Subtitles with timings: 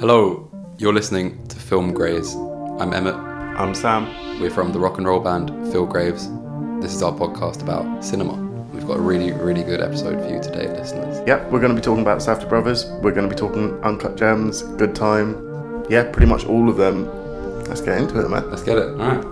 [0.00, 2.36] Hello, you're listening to Film Graves.
[2.78, 3.16] I'm Emmett.
[3.16, 4.06] I'm Sam.
[4.40, 6.28] We're from the rock and roll band Phil Graves.
[6.80, 8.34] This is our podcast about cinema.
[8.72, 11.20] We've got a really, really good episode for you today, listeners.
[11.26, 12.86] Yep, we're going to be talking about Safdie Brothers.
[13.02, 15.84] We're going to be talking Uncut Gems, Good Time.
[15.90, 17.06] Yeah, pretty much all of them.
[17.64, 18.48] Let's get into it, man.
[18.50, 18.90] Let's get it.
[18.90, 19.24] All right.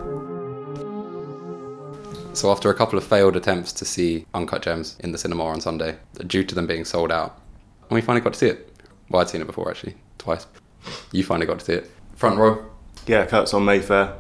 [2.37, 5.61] So, after a couple of failed attempts to see Uncut Gems in the cinema on
[5.61, 7.41] Sunday, due to them being sold out,
[7.89, 8.76] and we finally got to see it.
[9.09, 10.47] Well, I'd seen it before actually, twice.
[11.13, 11.91] You finally got to see it.
[12.15, 12.65] Front row.
[13.07, 14.15] Yeah, Curzon Mayfair.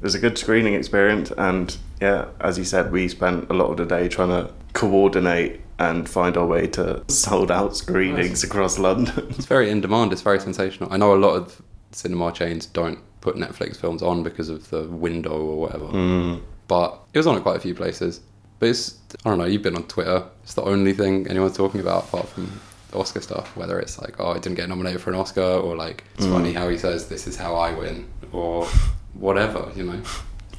[0.00, 3.70] It was a good screening experience, and yeah, as you said, we spent a lot
[3.70, 8.78] of the day trying to coordinate and find our way to sold out screenings across
[8.78, 9.26] London.
[9.30, 10.12] It's very in demand.
[10.12, 10.92] It's very sensational.
[10.92, 14.84] I know a lot of cinema chains don't put Netflix films on because of the
[14.84, 15.86] window or whatever.
[15.86, 16.42] Mm.
[16.68, 18.20] But it was on at quite a few places.
[18.58, 19.44] But it's I don't know.
[19.44, 20.24] You've been on Twitter.
[20.42, 22.60] It's the only thing anyone's talking about apart from
[22.94, 23.56] Oscar stuff.
[23.56, 26.52] Whether it's like, oh, I didn't get nominated for an Oscar, or like it's funny
[26.52, 28.66] how he says this is how I win, or
[29.14, 29.70] whatever.
[29.74, 30.00] You know,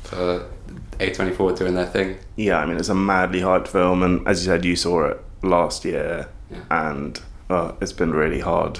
[0.03, 0.47] for
[0.99, 2.17] A24 doing their thing.
[2.35, 5.19] yeah, I mean, it's a madly hyped film, and as you said, you saw it
[5.41, 6.57] last year, Yeah.
[6.71, 8.79] and uh, it's been really hard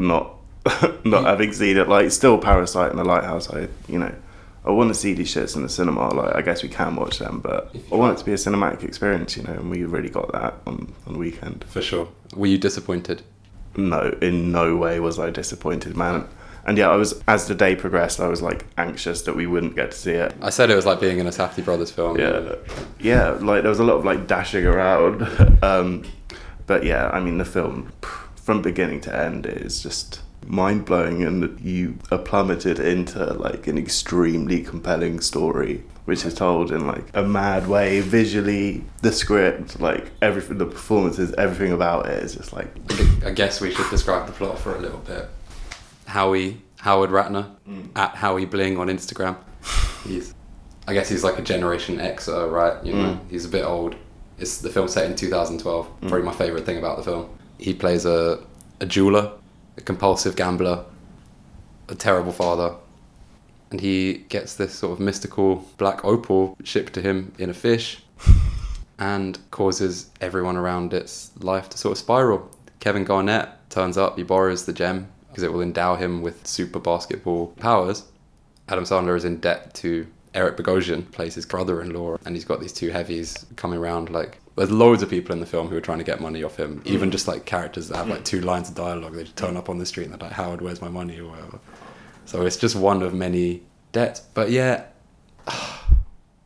[0.00, 0.36] not
[1.04, 1.88] not having seen it.
[1.88, 3.50] Like, still Parasite and The Lighthouse.
[3.50, 4.14] I, you know,
[4.64, 6.14] I want to see these shits in the cinema.
[6.14, 8.84] Like, I guess we can watch them, but I want it to be a cinematic
[8.84, 11.64] experience, you know, and we really got that on on the weekend.
[11.64, 12.08] For sure.
[12.36, 13.22] Were you disappointed?
[13.76, 16.28] No, in no way was I disappointed, man.
[16.64, 19.74] And yeah, I was as the day progressed, I was like anxious that we wouldn't
[19.74, 20.34] get to see it.
[20.40, 22.18] I said it was like being in a Safdie Brothers film.
[22.18, 22.54] Yeah,
[23.00, 23.30] yeah.
[23.30, 25.22] Like there was a lot of like dashing around,
[25.62, 26.04] um,
[26.66, 27.92] but yeah, I mean the film
[28.36, 33.78] from beginning to end is just mind blowing, and you are plummeted into like an
[33.78, 38.00] extremely compelling story, which is told in like a mad way.
[38.00, 42.68] Visually, the script, like everything, the performances, everything about it is just like
[43.24, 45.28] I guess we should describe the plot for a little bit.
[46.06, 47.88] Howie Howard Ratner mm.
[47.96, 49.36] at Howie Bling on Instagram.
[50.04, 50.34] He's,
[50.88, 52.84] I guess he's like a Generation Xer, uh, right?
[52.84, 53.30] You know, mm.
[53.30, 53.94] he's a bit old.
[54.38, 55.86] It's the film set in 2012.
[55.86, 56.08] Mm.
[56.08, 57.30] Probably my favorite thing about the film.
[57.58, 58.42] He plays a
[58.80, 59.32] a jeweler,
[59.76, 60.84] a compulsive gambler,
[61.88, 62.74] a terrible father,
[63.70, 68.02] and he gets this sort of mystical black opal shipped to him in a fish
[68.98, 72.50] and causes everyone around its life to sort of spiral.
[72.80, 76.78] Kevin Garnett turns up, he borrows the gem because it will endow him with super
[76.78, 78.04] basketball powers.
[78.68, 82.72] Adam Sandler is in debt to Eric Bogosian, plays his brother-in-law, and he's got these
[82.72, 84.10] two heavies coming around.
[84.10, 86.56] Like, there's loads of people in the film who are trying to get money off
[86.56, 86.80] him.
[86.80, 86.86] Mm.
[86.86, 88.24] Even just like characters that have like mm.
[88.24, 90.60] two lines of dialogue, they just turn up on the street and they're like, "Howard,
[90.60, 91.58] where's my money?" or whatever.
[92.26, 93.62] So it's just one of many
[93.92, 94.20] debts.
[94.20, 94.84] But yeah,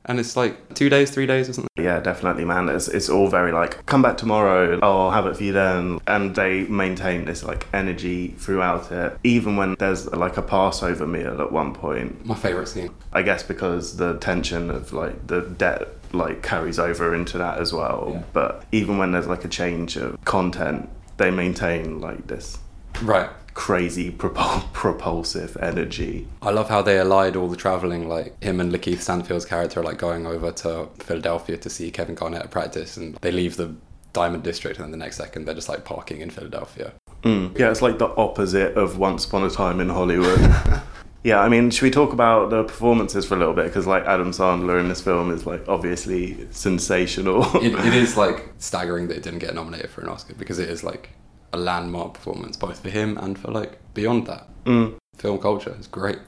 [0.07, 1.69] and it's like two days, three days or something.
[1.77, 2.69] Yeah, definitely, man.
[2.69, 6.01] It's, it's all very like, come back tomorrow, I'll have it for you then.
[6.07, 9.19] And they maintain this like energy throughout it.
[9.25, 12.91] Even when there's like a Passover meal at one point, My favorite scene.
[13.13, 17.73] I guess because the tension of like the debt like carries over into that as
[17.73, 18.11] well.
[18.15, 18.23] Yeah.
[18.33, 22.59] But even when there's like a change of content, they maintain like this
[23.03, 23.29] Right.
[23.57, 26.29] Crazy propul- propulsive energy.
[26.43, 29.99] I love how they allied all the traveling, like him and Lakeith Stanfield's character like
[29.99, 33.75] going over to Philadelphia to see Kevin Garnett at practice, and they leave the
[34.13, 36.93] Diamond District, and then the next second they're just like parking in Philadelphia.
[37.23, 37.59] Mm.
[37.59, 40.39] Yeah, it's like the opposite of Once Upon a Time in Hollywood.
[41.25, 43.65] yeah, I mean, should we talk about the performances for a little bit?
[43.65, 47.43] Because like Adam Sandler in this film is like obviously sensational.
[47.57, 50.69] It, it is like staggering that it didn't get nominated for an Oscar because it
[50.69, 51.09] is like
[51.57, 54.47] a landmark performance, both for him and for like beyond that.
[54.65, 54.95] Mm.
[55.17, 56.19] Film culture is great.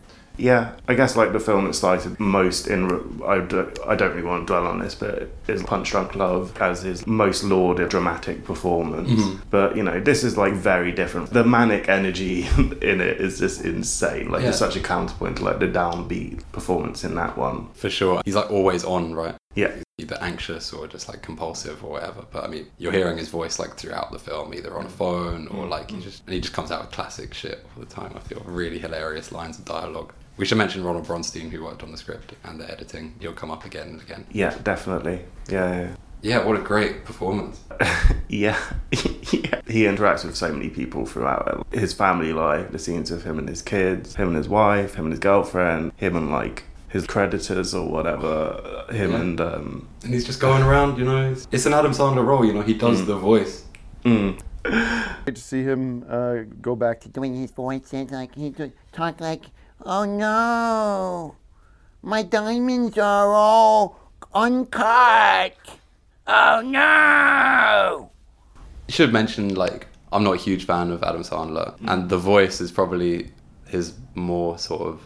[0.41, 3.21] Yeah, I guess like the film that started most in.
[3.27, 6.57] I don't, I don't really want to dwell on this, but is Punch Drunk Love
[6.63, 9.11] as his most lauded dramatic performance.
[9.11, 9.41] Mhm.
[9.51, 11.33] But you know, this is like very different.
[11.33, 12.47] The manic energy
[12.81, 14.31] in it is just insane.
[14.31, 14.51] Like Yeah.
[14.51, 17.67] it's such a counterpoint to like the downbeat performance in that one.
[17.75, 18.23] For sure.
[18.25, 19.35] He's like always on, right?
[19.57, 22.25] Yeah, either anxious or just like compulsive or whatever.
[22.31, 25.49] But I mean, you're hearing his voice like throughout the film, either on a phone
[25.49, 26.03] or mm, like he mm.
[26.03, 28.13] just and he just comes out with classic shit all the time.
[28.15, 30.13] I feel really hilarious lines of dialogue.
[30.37, 33.17] We should mention Ronald Bronstein, who worked on the script and the editing.
[33.19, 34.25] He'll come up again and again.
[34.31, 35.25] yeah, definitely.
[35.51, 35.97] Yeah, yeah.
[36.21, 37.61] Yeah, what a great performance.
[38.29, 38.59] yeah.
[38.93, 39.61] yeah.
[39.69, 41.49] He interacts with so many people throughout.
[41.49, 44.95] Uh, his family life, the scenes of him and his kids, him and his wife,
[44.95, 49.21] him and his girlfriend, him and like his creditors or whatever, him Yeah.
[49.21, 51.31] and um And he's just going around, you know.
[51.33, 52.63] It's, it's an Adam Sandler role, you know.
[52.63, 53.07] He does Mm.
[53.07, 53.65] the voice.
[54.05, 54.39] mm,
[55.25, 59.21] Great to see him uh, go back to doing his voices like he do, talk
[59.21, 59.45] like,
[59.85, 61.37] oh no,
[62.03, 63.99] my diamonds are all
[64.35, 65.55] uncut.
[66.27, 68.11] Oh no.
[68.89, 72.61] You should mention like I'm not a huge fan of Adam Sandler, and the voice
[72.61, 73.31] is probably
[73.67, 75.01] his more sort of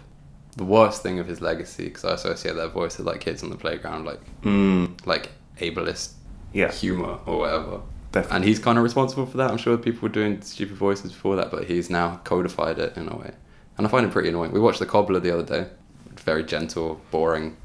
[0.57, 3.51] the worst thing of his legacy because I associate that voice with like kids on
[3.51, 6.13] the playground, like Mm, like ableist
[6.53, 7.81] yeah, humor or whatever.
[8.13, 8.37] definitely.
[8.37, 9.51] And he's kind of responsible for that.
[9.51, 13.09] I'm sure people were doing stupid voices before that, but he's now codified it in
[13.09, 13.33] a way.
[13.79, 14.53] And I find it pretty annoying.
[14.53, 15.71] We watched The Cobbler the other day.
[16.17, 17.57] Very gentle, boring,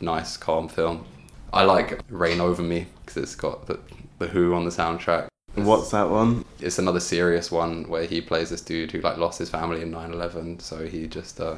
[0.00, 1.04] nice, calm film.
[1.52, 3.80] I like Reign Over Me because it's got the,
[4.20, 5.26] the Who on the soundtrack.
[5.56, 6.44] What's that one?
[6.60, 9.90] It's another serious one where he plays this dude who like lost his family in
[9.90, 11.56] 9/11, so he just uh,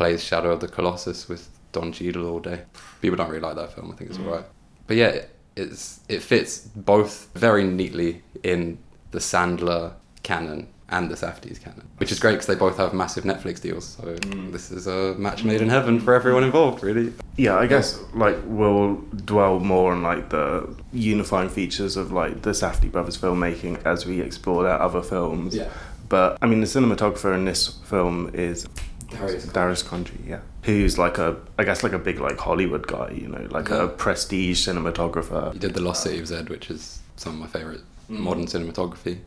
[0.00, 1.42] plays Shadow of the Colossus with
[1.72, 2.62] Don Cheadle all day.
[3.02, 3.92] People don't really like that film.
[3.92, 4.26] I think it's mm.
[4.26, 4.46] alright.
[4.86, 8.78] But yeah, it- it's it fits both very neatly in
[9.10, 9.92] the Sandler
[10.22, 13.84] canon and the Safdie's canon, which is great because they both have massive Netflix deals.
[13.86, 14.50] So mm.
[14.50, 17.12] this is a match made in heaven for everyone involved, really.
[17.36, 22.50] Yeah, I guess like we'll dwell more on like the unifying features of like the
[22.50, 25.54] Safdie brothers filmmaking as we explore their other films.
[25.54, 25.68] Yeah.
[26.08, 28.66] But I mean, the cinematographer in this film is
[29.10, 29.44] Darius.
[29.46, 33.28] Darius Khondji, yeah, who's like a, I guess like a big like Hollywood guy, you
[33.28, 33.84] know, like Yeah.
[33.84, 35.52] a prestige cinematographer.
[35.52, 39.18] He did The Lost City of Zed, which is some of my favourite modern cinematography,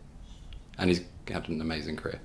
[0.77, 2.19] and he's had an amazing career.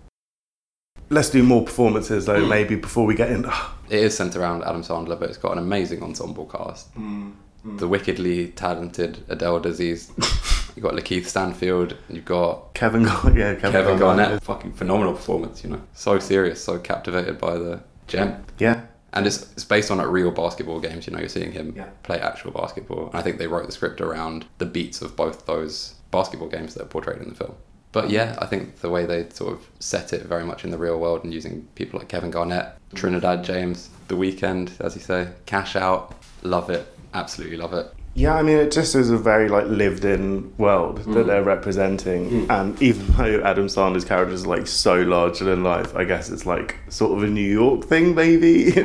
[1.11, 2.49] Let's do more performances though, Mm.
[2.49, 3.45] maybe before we get in.
[3.91, 6.89] It is centered around Adam Sandler, but it's got an amazing ensemble cast.
[7.77, 10.09] The wickedly talented Adele Dazeem.
[10.77, 11.97] you've got Lakeith Stanfield.
[12.09, 14.43] You've got Kevin, Gar- yeah, Kevin, Kevin Garnett.
[14.43, 15.83] Fucking phenomenal performance, you know.
[15.95, 18.45] So serious, so captivated by the gem.
[18.59, 18.83] Yeah,
[19.13, 21.89] And it's, it's based on like real basketball games, you know, you're seeing him Yeah.
[22.03, 23.07] play actual basketball.
[23.07, 26.75] And I think they wrote the script around the beats of both those basketball games
[26.75, 27.55] that are portrayed in the film.
[27.91, 30.79] But yeah, I think the way they sort of set it very much in the
[30.79, 32.97] real world and using people like Kevin Garnett, mm.
[32.97, 37.93] Trinidad James, The Weeknd, as you say, Cash Out, love it, absolutely love it.
[38.15, 41.15] Yeah, I mean, it just is a very like lived-in world Mm.
[41.15, 45.95] that they're representing, and even though Adam Sandler's character is like so larger than life,
[45.95, 48.73] I guess it's like sort of a New York thing, maybe.
[48.83, 48.85] But-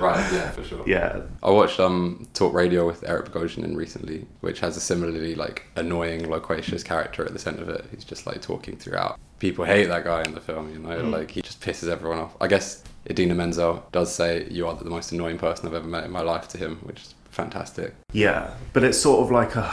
[0.00, 0.84] right, yeah, for sure.
[0.86, 5.64] yeah, I watched um Talk Radio with Eric Bogosian recently, which has a similarly like
[5.74, 7.84] annoying, loquacious character at the centre of it.
[7.90, 9.18] He's just like talking throughout.
[9.40, 12.36] People hate that guy in the film, you know, like he just pisses everyone off.
[12.40, 16.04] I guess Idina Menzel does say you are the most annoying person I've ever met
[16.04, 17.94] in my life to him, which is fantastic.
[18.12, 19.72] yeah, but it's sort of like a.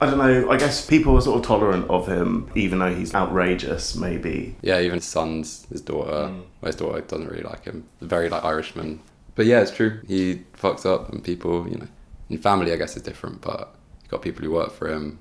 [0.00, 0.48] I don't know.
[0.50, 3.96] I guess people are sort of tolerant of him, even though he's outrageous.
[3.96, 4.54] Maybe.
[4.62, 6.30] Yeah, even his sons, his daughter,
[6.60, 7.84] well, his daughter doesn't really like him.
[8.00, 9.00] Very like Irishman.
[9.34, 10.00] But yeah, it's true.
[10.06, 11.88] He fucks up, and people, you know,
[12.30, 15.18] in family, I guess is different, but you got people who work for him.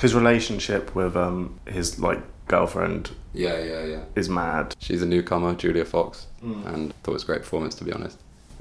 [0.00, 4.04] His relationship with um his like girlfriend Yeah, yeah, yeah.
[4.16, 4.74] is mad.
[4.78, 8.18] She's a newcomer, Julia Fox, and thought it was a great performance to be honest.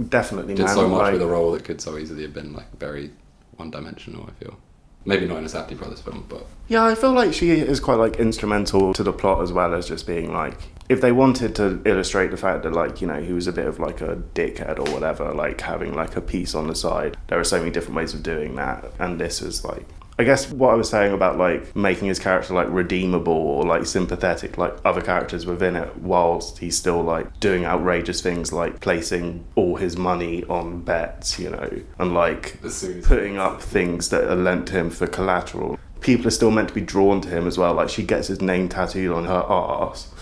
[0.09, 2.77] Definitely Did so much like- with a role that could so easily have been like
[2.79, 3.11] very
[3.57, 4.27] one-dimensional.
[4.27, 4.57] I feel
[5.05, 7.99] maybe not in a Safdie Brothers film, but Yeah, I feel like she is quite
[7.99, 10.57] like instrumental to the plot as well as just being like
[10.89, 13.65] if they wanted to illustrate the fact that like you know he was a bit
[13.65, 17.17] of like a dickhead or whatever, like having like a piece on the side.
[17.27, 19.85] There are so many different ways of doing that, and this is like.
[20.19, 23.85] I guess what I was saying about like making his character like redeemable or like
[23.87, 29.43] sympathetic, like other characters within it, whilst he's still like doing outrageous things like placing
[29.55, 34.09] all his money on bets, you know, and like As soon as- putting up things
[34.09, 35.79] that are lent to him for collateral.
[36.01, 37.73] People are still meant to be drawn to him as well.
[37.73, 40.13] Like she gets his name tattooed on her arse.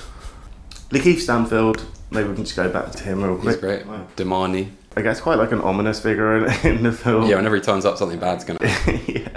[0.92, 3.84] Lakeith Stanfield, maybe we can just go back to him real he's quick.
[3.86, 4.16] great.
[4.16, 4.70] Demany.
[4.96, 7.26] I guess quite like an ominous figure in, in the film.
[7.28, 8.60] Yeah, whenever he turns up, something bad's gonna.
[9.08, 9.30] yeah.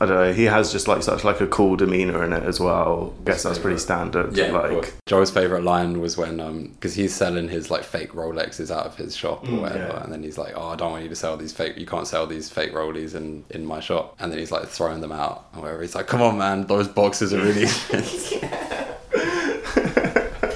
[0.00, 0.32] I don't know.
[0.32, 3.14] He has just like such like a cool demeanor in it as well.
[3.20, 4.36] I guess that's pretty standard.
[4.36, 8.70] Yeah, like Joe's favorite line was when um because he's selling his like fake Rolexes
[8.70, 10.02] out of his shop or whatever, yeah.
[10.02, 11.78] and then he's like, "Oh, I don't want you to sell these fake.
[11.78, 15.00] You can't sell these fake rollies in in my shop." And then he's like throwing
[15.00, 15.80] them out or whatever.
[15.82, 18.42] He's like, "Come on, man, those boxes are really expensive."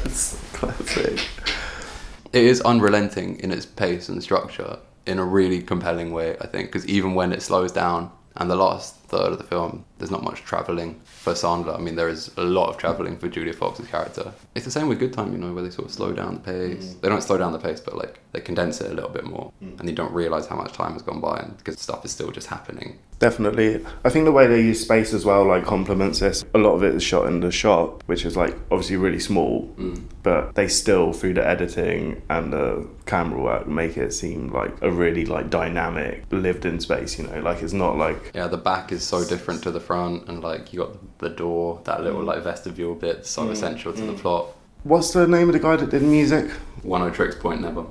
[0.04, 1.27] it's classic.
[2.38, 6.68] It is unrelenting in its pace and structure in a really compelling way, I think,
[6.68, 10.22] because even when it slows down and the last third of the film, there's not
[10.22, 11.74] much traveling for Sandler.
[11.74, 14.32] I mean, there is a lot of traveling for Julia Fox's character.
[14.54, 16.40] It's the same with Good Time, you know, where they sort of slow down the
[16.40, 16.94] pace.
[16.94, 17.00] Mm.
[17.00, 19.50] They don't slow down the pace, but like they condense it a little bit more,
[19.62, 19.78] mm.
[19.80, 22.30] and you don't realize how much time has gone by, and because stuff is still
[22.30, 22.98] just happening.
[23.18, 23.84] Definitely.
[24.04, 26.44] I think the way they use space as well, like, complements this.
[26.54, 29.66] A lot of it is shot in the shop, which is, like, obviously really small,
[29.76, 30.00] mm.
[30.22, 34.90] but they still, through the editing and the camera work, make it seem like a
[34.92, 37.40] really, like, dynamic, lived in space, you know?
[37.40, 38.30] Like, it's not like.
[38.34, 41.80] Yeah, the back is so different to the front, and like you got the door,
[41.84, 42.26] that little mm.
[42.26, 43.50] like vestibule bit, so mm.
[43.50, 44.18] essential to the mm.
[44.18, 44.54] plot.
[44.84, 46.50] What's the name of the guy that did music?
[46.82, 47.84] Oneohtrix Point Never.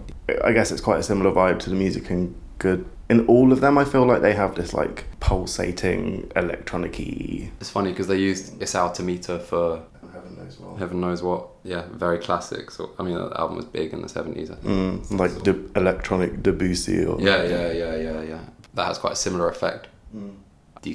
[0.43, 2.85] I guess it's quite a similar vibe to the music in good.
[3.09, 7.51] In all of them, I feel like they have this like pulsating electronic-y.
[7.59, 9.83] It's funny because they used Isao Tomita for
[10.13, 10.79] Heaven knows what.
[10.79, 11.47] heaven knows what.
[11.63, 12.71] Yeah, very classic.
[12.71, 14.51] So I mean, that album was big in the seventies.
[14.51, 14.65] I think.
[14.65, 18.39] Mm, like De- electronic Debussy or Yeah, yeah, yeah, yeah, yeah.
[18.73, 19.87] That has quite a similar effect.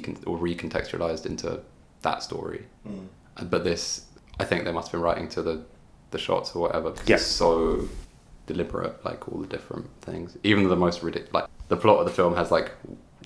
[0.01, 1.59] Decon- or recontextualized into
[2.01, 2.65] that story.
[2.85, 4.05] Uh, But this,
[4.39, 5.63] I think they must have been writing to the,
[6.11, 6.91] the shots or whatever.
[6.91, 7.15] 'cause Yeah.
[7.17, 7.87] It's so
[8.45, 10.37] deliberate, like all the different things.
[10.43, 12.71] Even the most ridiculous, like the plot of the film has like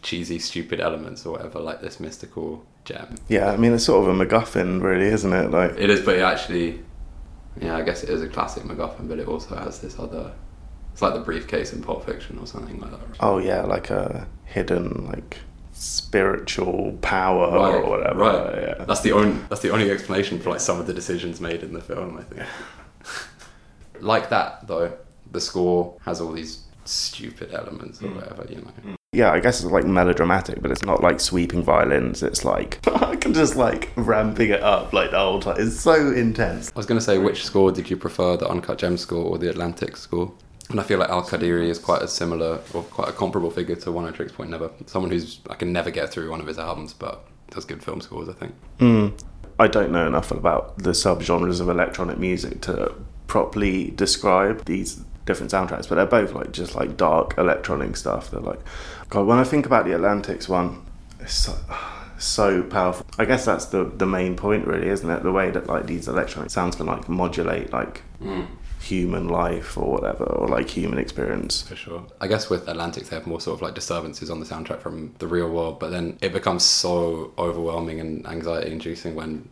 [0.02, 3.16] cheesy, stupid elements or whatever, like this mystical gem.
[3.28, 5.50] Yeah, I mean it's sort of a MacGuffin, really, isn't it?
[5.52, 6.84] Like, It is, but it actually,
[7.60, 10.32] yeah, I guess it is a classic MacGuffin, but it also has this other.
[10.94, 13.00] It's like the briefcase in Pulp Fiction or something like that.
[13.20, 15.38] oh yeah, like a hidden like
[15.77, 18.19] spiritual power right, or whatever.
[18.19, 18.62] Right.
[18.62, 18.86] Yeah.
[18.86, 21.74] That's the only that's the only explanation for like some of the decisions made in
[21.74, 22.17] the film.
[22.17, 22.48] I think.
[24.00, 24.93] like that though,
[25.31, 28.15] the score has all these stupid elements or hmm.
[28.15, 28.46] whatever.
[28.50, 28.72] You know.
[28.81, 28.96] Hmm.
[29.13, 32.24] yeah, I guess it's like melodramatic, but it's not like sweeping violins.
[32.24, 35.57] It's like I can just like ramping it up like the whole time.
[35.60, 36.72] It's so intense.
[36.75, 39.38] I was going to say, which score did you prefer, the Uncut Gem score or
[39.38, 40.34] the Atlantic score?
[40.70, 43.76] And I feel like Al Qadiri is quite a similar or quite a comparable figure
[43.76, 44.70] to Oneohtrix Point Never.
[44.86, 48.02] Someone who's I can never get through one of his albums, but does good film
[48.02, 48.28] scores.
[48.28, 48.54] I think.
[48.80, 49.20] Mm.
[49.60, 52.94] I don't know enough about the subgenres of electronic music to
[53.28, 58.30] properly describe these different soundtracks, but they're both like just like dark electronic stuff.
[58.30, 58.60] They're like,
[59.10, 60.86] God, when I think about the Atlantics one,
[61.20, 61.58] it's so,
[62.18, 63.06] so powerful.
[63.18, 65.24] I guess that's the the main point, really, isn't it?
[65.24, 68.04] The way that like these electronic sounds can like modulate like
[68.79, 71.63] human life or whatever, or like human experience.
[71.63, 72.05] For sure.
[72.22, 75.13] I guess with Atlantic, they have more sort of like disturbances on the soundtrack from
[75.19, 79.50] the real world, but then it becomes so overwhelming and anxiety inducing when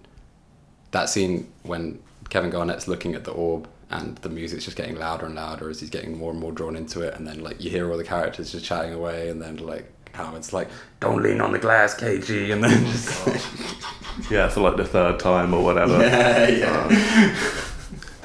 [0.92, 5.26] that scene when Kevin Garnett's looking at the orb and the music's just getting louder
[5.26, 7.70] and louder as he's getting more and more drawn into it, and then like you
[7.70, 11.52] hear all the characters just chatting away, and then like Howard's like, "Don't lean on
[11.52, 13.10] the glass, KG," and then just
[14.32, 16.00] Yeah, for like the third time or whatever.
[16.02, 16.88] yeah, yeah.
[16.88, 17.75] Um,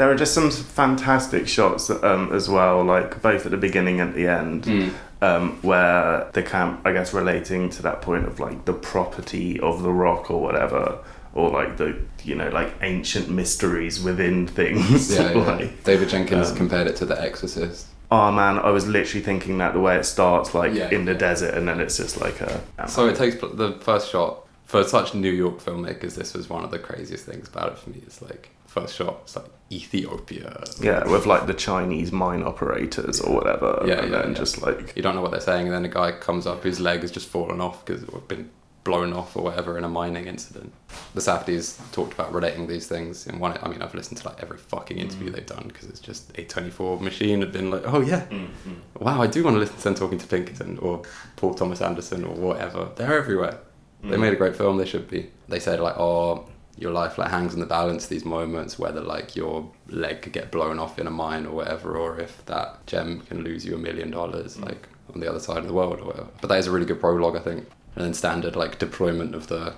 [0.00, 4.14] There are just some fantastic shots um, as well, like both at the beginning and
[4.14, 4.92] the end, Mm.
[5.20, 9.82] um, where the camp, I guess, relating to that point of like the property of
[9.82, 10.98] the rock or whatever,
[11.34, 15.12] or like the you know like ancient mysteries within things.
[15.14, 15.38] Yeah, yeah.
[15.44, 17.86] like, David Jenkins um, compared it to The Exorcist.
[18.10, 20.88] oh man, I was literally thinking that the way it starts, like Yeah.
[20.90, 22.62] in the desert, and then it's just like a.
[22.88, 26.14] So it takes the first shot for such New York filmmakers.
[26.14, 28.00] This was one of the craziest things about it for me.
[28.06, 30.64] It's like first shot, it's like Ethiopia.
[30.80, 34.38] yeah, with like the Chinese mine operators or whatever, Yeah, and yeah, then yeah.
[34.38, 36.80] just like You don't know what they're saying, and then a guy comes up whose
[36.80, 38.50] leg has just fallen off because it's been
[38.82, 40.72] blown off or whatever in a mining incident.
[41.14, 43.56] The Safdies talked about relating these things in one.
[43.62, 45.34] I mean, I've listened to like every fucking interview mm.
[45.34, 49.00] they've done because it's just A24 machine had been like, oh yeah, mm, mm.
[49.00, 51.02] wow, I do want to listen to them talking to Pinkerton or
[51.36, 52.88] Paul Thomas Anderson or whatever.
[52.96, 53.58] They're everywhere.
[54.02, 54.78] They made a great film.
[54.78, 55.30] They should be.
[55.48, 56.48] They said like, oh,
[56.80, 58.06] your life like hangs in the balance.
[58.06, 61.96] These moments, whether like your leg could get blown off in a mine or whatever,
[61.96, 65.58] or if that gem can lose you a million dollars, like on the other side
[65.58, 66.28] of the world or whatever.
[66.40, 67.68] But that is a really good prologue, I think.
[67.94, 69.74] And then standard like deployment of the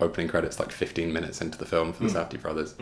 [0.00, 2.74] opening credits, like 15 minutes into the film for the Safdie brothers.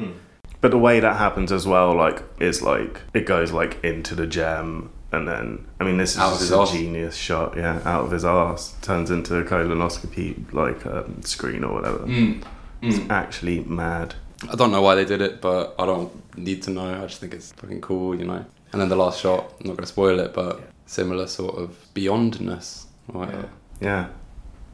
[0.61, 4.27] But the way that happens as well, like, is like it goes like into the
[4.27, 6.73] gem, and then I mean, this is Out of his a arse.
[6.73, 11.75] genius shot, yeah, out of his ass, turns into a colonoscopy like um, screen or
[11.75, 11.99] whatever.
[12.01, 12.43] Mm.
[12.83, 13.11] It's hmm.
[13.11, 14.15] actually mad.
[14.51, 17.03] I don't know why they did it, but I don't need to know.
[17.03, 18.45] I just think it's fucking cool, you know.
[18.73, 21.77] And then the last shot, I'm not going to spoil it, but similar sort of
[21.95, 22.85] beyondness.
[23.09, 23.49] Or whatever.
[23.81, 24.09] Yeah,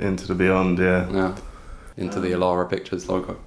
[0.00, 0.78] into the beyond.
[0.78, 1.10] Yeah.
[1.10, 1.36] Yeah.
[1.96, 3.38] Into the Elara Pictures logo.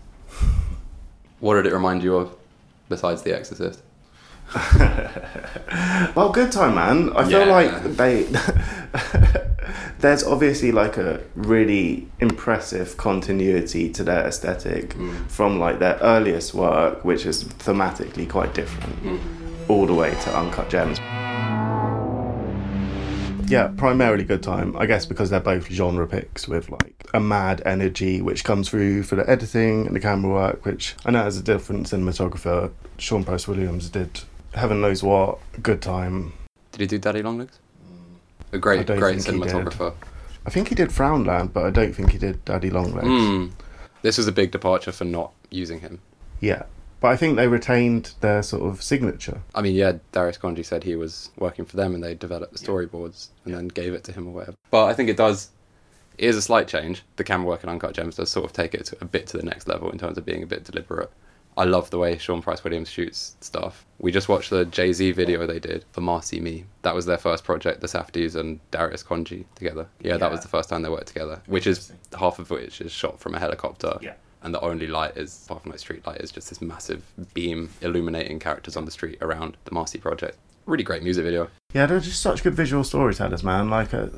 [1.39, 2.35] What did it remind you of
[2.89, 3.81] besides The Exorcist?
[6.15, 7.11] Well, good time, man.
[7.15, 7.53] I feel Yeah.
[7.53, 8.23] like they.
[9.99, 15.27] There's obviously like a really impressive continuity to their aesthetic Mm.
[15.27, 19.19] from like their earliest work, which is thematically quite different, Mm.
[19.67, 20.99] all the way to Uncut Gems.
[23.49, 27.61] Yeah, primarily good time, I guess, because they're both genre picks with like a mad
[27.65, 31.37] energy, which comes through for the editing and the camera work, which I know as
[31.37, 34.21] a different cinematographer, Sean Price Williams did
[34.57, 36.33] Heaven Knows What, Good Time.
[36.71, 37.59] Did he do Daddy Longlegs?
[38.51, 39.53] A great, great think he did.
[39.53, 39.93] cinematographer.
[40.45, 43.07] I think he did Frownland, but I don't think he did Daddy Longlegs.
[43.07, 43.51] Mm.
[44.01, 45.99] This was a big departure for not using him.
[46.39, 46.63] Yeah,
[46.99, 49.41] but I think they retained their sort of signature.
[49.53, 52.59] I mean, yeah, Darius Khondji said he was working for them and they developed the
[52.59, 54.57] storyboards and then gave it to him or whatever.
[54.71, 55.49] But I think it does,
[56.17, 57.03] it is a slight change.
[57.17, 59.37] The camera work in Uncut Gems does sort of take it to, a bit to
[59.37, 61.11] the next level in terms of being a bit deliberate.
[61.57, 63.83] I love the way Sean Price Williams shoots stuff.
[63.97, 66.65] We just watched the Jay Z video they did for Marcy Me.
[66.83, 69.87] That was their first project, the Safdies and Darius Khondji together.
[69.99, 72.91] Yeah, that was the first time they worked together, which is half of which is
[72.91, 73.97] shot from a helicopter.
[74.01, 74.13] Yeah.
[74.43, 77.71] And the only light is, apart from like street light, is just this massive beam
[77.81, 80.37] illuminating characters on the street around the Marcy project.
[80.67, 81.49] Really great music video.
[81.73, 83.69] Yeah, they're just such good visual storytellers, man.
[83.69, 84.09] Like, uh,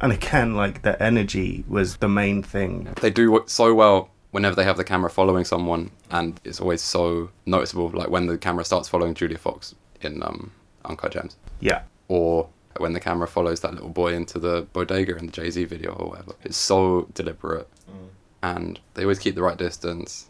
[0.00, 2.88] and again, like the energy was the main thing.
[3.00, 6.82] They do it so well whenever they have the camera following someone, and it's always
[6.82, 7.88] so noticeable.
[7.90, 10.50] Like when the camera starts following Julia Fox in um,
[10.84, 12.48] Uncut Gems, Yeah, or
[12.78, 15.92] when the camera follows that little boy into the bodega in the Jay Z video
[15.92, 16.32] or whatever.
[16.42, 17.68] It's so deliberate,
[18.42, 20.28] and they always keep the right distance.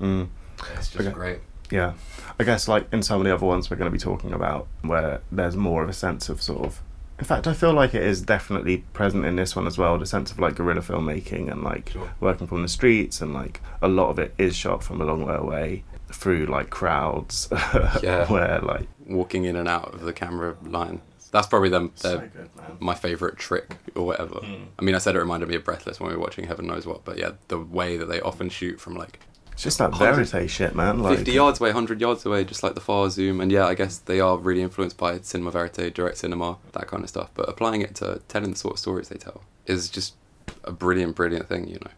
[0.00, 0.28] mm.
[0.76, 1.10] It's just Okay.
[1.12, 1.38] great.
[1.70, 1.94] yeah.
[2.38, 4.66] I guess like in some of the other ones we're going to be talking about,
[4.82, 6.82] where there's more of a sense of sort of.
[7.18, 9.98] In fact, I feel like it is definitely present in this one as well.
[9.98, 12.12] The sense of like guerrilla filmmaking and like Sure.
[12.20, 15.24] working from the streets, and like a lot of it is shot from a long
[15.26, 17.48] way away through like crowds,
[18.02, 18.26] Yeah.
[18.28, 21.00] where like Walking in and out of the camera line.
[21.30, 21.92] That's probably them.
[21.94, 22.48] so good,
[22.80, 24.36] my favorite trick or whatever.
[24.40, 24.64] Hmm.
[24.78, 26.86] I mean, I said it reminded me of Breathless when we were watching Heaven Knows
[26.86, 29.20] What, but yeah, the way that they often shoot from like
[29.58, 31.00] It's just that verite shit, man.
[31.00, 33.40] Like 50 yards away, 100 yards away, just like the far zoom.
[33.40, 37.02] And yeah, I guess they are really influenced by cinema verite, direct cinema, that kind
[37.02, 37.30] of stuff.
[37.34, 40.14] But applying it to telling the sort of stories they tell is just
[40.62, 41.90] a brilliant, brilliant thing, you know.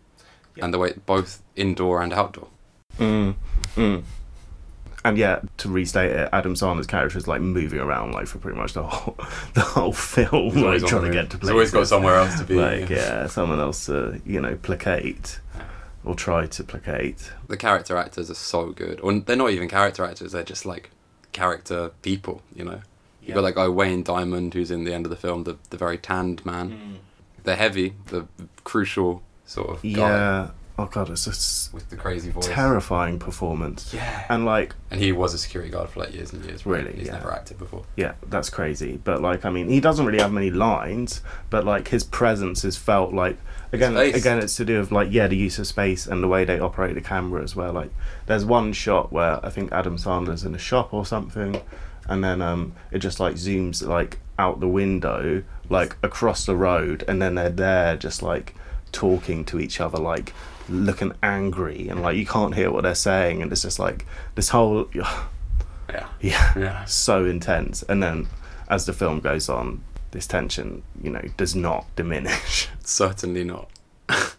[0.62, 2.48] And the way both indoor and outdoor.
[2.98, 3.34] Mm,
[3.76, 4.04] mm.
[5.04, 8.56] And yeah, to restate it, Adam Sandler's character is like moving around like for pretty
[8.56, 9.18] much the whole
[9.52, 12.38] the whole film, He's like always trying to get to He's always got somewhere else
[12.38, 12.54] to be.
[12.54, 15.40] Like yeah, someone else to you know placate
[16.10, 17.32] or try to placate.
[17.46, 18.98] The character actors are so good.
[19.00, 20.90] Or they're not even character actors, they're just like
[21.30, 22.80] character people, you know.
[23.22, 25.76] You've got that guy Wayne Diamond who's in the end of the film, the, the
[25.76, 26.70] very tanned man.
[26.70, 26.94] Hmm.
[27.44, 28.26] The heavy, the
[28.64, 30.50] crucial sort of guy Yeah.
[30.80, 32.46] Oh god, it's just with the crazy voice.
[32.46, 33.92] terrifying performance.
[33.92, 34.24] Yeah.
[34.30, 36.64] And like And he was a security guard for like years and years.
[36.64, 37.14] Really, He's yeah.
[37.14, 37.84] never acted before.
[37.96, 38.98] Yeah, that's crazy.
[39.04, 41.20] But like, I mean, he doesn't really have many lines,
[41.50, 43.36] but like his presence is felt like
[43.72, 46.44] again, again, it's to do with like yeah, the use of space and the way
[46.46, 47.74] they operate the camera as well.
[47.74, 47.90] Like,
[48.24, 51.60] there's one shot where I think Adam Sandler's in a shop or something,
[52.08, 57.04] and then um, it just like zooms like out the window, like across the road,
[57.06, 58.54] and then they're there just like
[58.92, 60.32] talking to each other, like
[60.70, 64.50] looking angry, and like you can't hear what they're saying, and it's just like this
[64.50, 64.88] whole.
[65.92, 66.06] Yeah.
[66.20, 66.52] Yeah.
[66.56, 66.84] Yeah.
[66.84, 67.82] So intense.
[67.82, 68.28] And then
[68.68, 72.68] as the film goes on, this tension, you know, does not diminish.
[72.84, 73.68] Certainly not.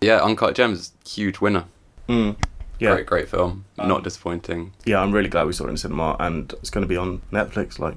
[0.00, 1.64] yeah, Uncut Gems, huge winner.
[2.08, 2.36] Mm.
[2.78, 2.94] Yeah.
[2.94, 3.64] Great, great film.
[3.78, 4.72] not disappointing.
[4.84, 7.20] Yeah, I'm really glad we saw it in cinema and it's going to be on
[7.30, 7.96] Netflix like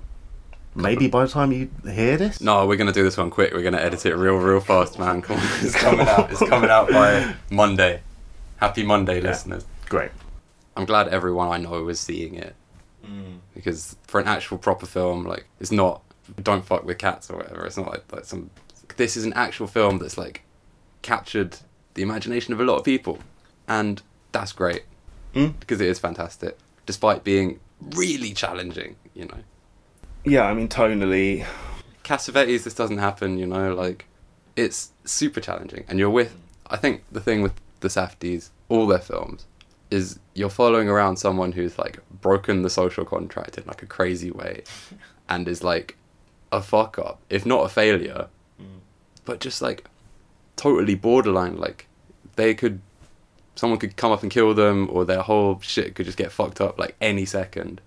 [0.75, 2.41] maybe by the time you hear this.
[2.41, 3.53] No, we're gonna do this one quick.
[3.53, 5.21] We're gonna edit it real, real fast, man.
[5.21, 6.31] Come on, it's coming out.
[6.31, 8.01] It's coming out by Monday.
[8.57, 9.65] Happy Monday, listeners.
[9.89, 10.12] Great.
[10.75, 12.55] I'm glad everyone I know is seeing it
[13.53, 16.01] because for an actual proper film, like it's not
[16.41, 17.65] "Don't fuck with cats" or whatever.
[17.65, 18.49] It's not like, like some.
[18.97, 20.43] This is an actual film that's like
[21.01, 21.57] captured
[21.95, 23.19] the imagination of a lot of people,
[23.67, 24.83] and that's great
[25.36, 25.59] Mm.
[25.59, 28.95] because it is fantastic, despite being really challenging.
[29.13, 29.38] You know,
[30.25, 31.45] Yeah, I mean tonally
[32.03, 33.38] Cassavetes, this doesn't happen.
[33.38, 34.05] You know, like
[34.55, 36.36] it's super challenging, and you're with.
[36.67, 39.45] I think the thing with the Safdies, all their films,
[39.89, 44.31] is you're following around someone who's like broken the social contract in like a crazy
[44.31, 44.63] way,
[45.29, 45.97] and is like
[46.51, 48.27] a fuck up, if not a failure,
[48.62, 48.79] mm.
[49.25, 49.86] but just like
[50.55, 51.57] totally borderline.
[51.57, 51.88] Like
[52.36, 52.81] they could,
[53.55, 56.59] someone could come up and kill them, or their whole shit could just get fucked
[56.59, 57.81] up like any second.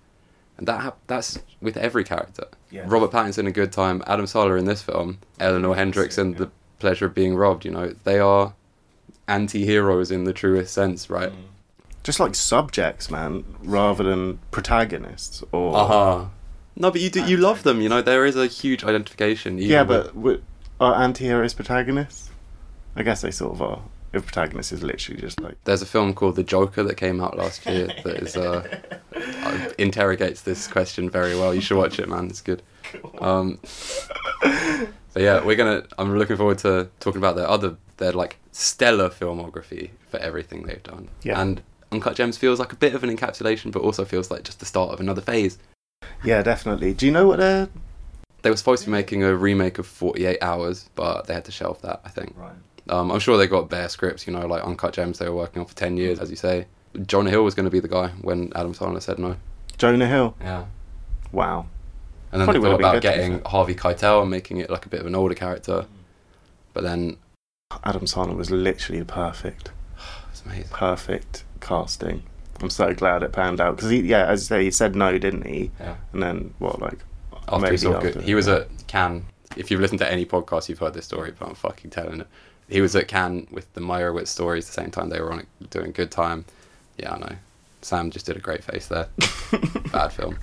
[0.57, 2.45] And that hap- that's with every character.
[2.71, 2.83] Yeah.
[2.87, 4.03] Robert Pattinson, a good time.
[4.07, 5.19] Adam Sandler in this film.
[5.39, 7.63] Eleanor Hendricks in The Pleasure of Being Robbed.
[7.65, 8.53] You know, they are
[9.27, 11.31] anti-heroes in the truest sense, right?
[12.03, 16.25] just like subjects, man, rather than protagonists or Uh huh.
[16.77, 17.25] No, but you do.
[17.25, 17.81] You love them.
[17.81, 19.57] You know, there is a huge identification.
[19.57, 20.41] Yeah, but w-
[20.79, 22.29] are anti-heroes protagonists?
[22.95, 23.81] I guess they sort of are.
[24.13, 27.37] If protagonist is literally just like there's a film called The Joker that came out
[27.37, 28.63] last year that is uh,
[29.77, 31.53] interrogates this question very well.
[31.53, 32.27] You should watch it, man.
[32.27, 32.63] It's good.
[33.19, 35.83] Um, so yeah, we're gonna.
[35.97, 40.83] I'm looking forward to talking about their other, their like stellar filmography for everything they've
[40.83, 41.09] done.
[41.23, 41.39] Yeah.
[41.41, 44.59] And Uncut Gems feels like a bit of an encapsulation, but also feels like just
[44.59, 45.57] the start of another phase.
[46.23, 46.93] yeah, definitely.
[46.93, 47.67] Do you know what they're
[48.41, 51.51] They were supposed to be making a remake of 48 Hours, but they had to
[51.51, 52.01] shelve that.
[52.05, 52.33] I think.
[52.37, 52.55] right?
[52.89, 55.61] Um, I'm sure they got bare scripts, you know, like Uncut Gems they were working
[55.61, 56.67] on for 10 years, as you say.
[57.05, 59.35] Jonah Hill was going to be the guy when Adam Sandler said no.
[59.77, 60.35] Jonah Hill.
[60.41, 60.65] Yeah.
[61.31, 61.67] Wow.
[62.31, 63.41] And then Probably they thought about getting.
[63.45, 65.85] Harvey Keitel and making it like a bit of an older character.
[66.73, 67.17] But then,
[67.83, 69.71] Adam Sandler was literally the perfect,
[70.31, 70.69] it's amazing.
[70.71, 72.23] perfect casting.
[72.61, 75.17] I'm so glad it panned out because he, yeah, as you say, he said no,
[75.17, 75.71] didn't he?
[75.79, 75.95] Yeah.
[76.13, 76.99] And then what, like
[77.47, 78.55] After he saw after, good, he was yeah.
[78.55, 79.25] at Cannes.
[79.55, 82.27] If you've listened to any podcast, you've heard this story, but I'm fucking telling it.
[82.69, 85.47] He was at Cannes with the Meyerowitz stories the same time they were on it,
[85.69, 86.45] doing Good Time.
[86.97, 87.35] Yeah, I know.
[87.81, 89.07] Sam just did a great face there.
[89.91, 90.37] Bad film.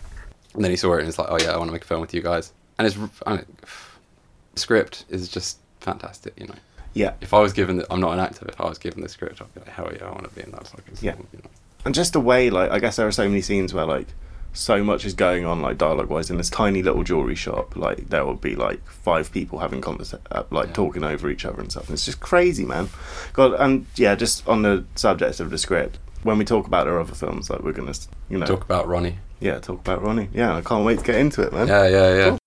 [0.55, 1.87] And then he saw it and was like, oh yeah, I want to make a
[1.87, 2.53] film with you guys.
[2.79, 3.59] And it's I don't-
[4.57, 6.55] script is just fantastic, you know.
[6.95, 8.47] yeah, If I was given, the, I'm not an actor.
[8.49, 10.43] If I was given the script, I'd be like, hell yeah, I want to be
[10.43, 11.13] in that fucking Yeah.
[11.15, 11.27] film.
[11.33, 11.51] You know?
[11.85, 14.07] and just the way like I guess there are so many scenes where like
[14.55, 17.77] so much is going on like dialogue wise in this tiny little jewelry shop.
[17.77, 20.73] Like there will be like five people having conversa- uh, like Yeah.
[20.73, 21.89] talking over each other and stuff.
[21.89, 22.89] And it's just crazy, man.
[23.33, 25.99] God, and yeah, just on the subject of the script.
[26.23, 27.93] When we talk about our other films, like we're gonna,
[28.31, 29.19] you know, Talk about Ronnie.
[29.41, 30.31] yeah, talk about Ronnie.
[30.33, 31.69] Yeah, I can't wait to get into it, man.
[31.69, 32.39] Yeah, yeah, yeah.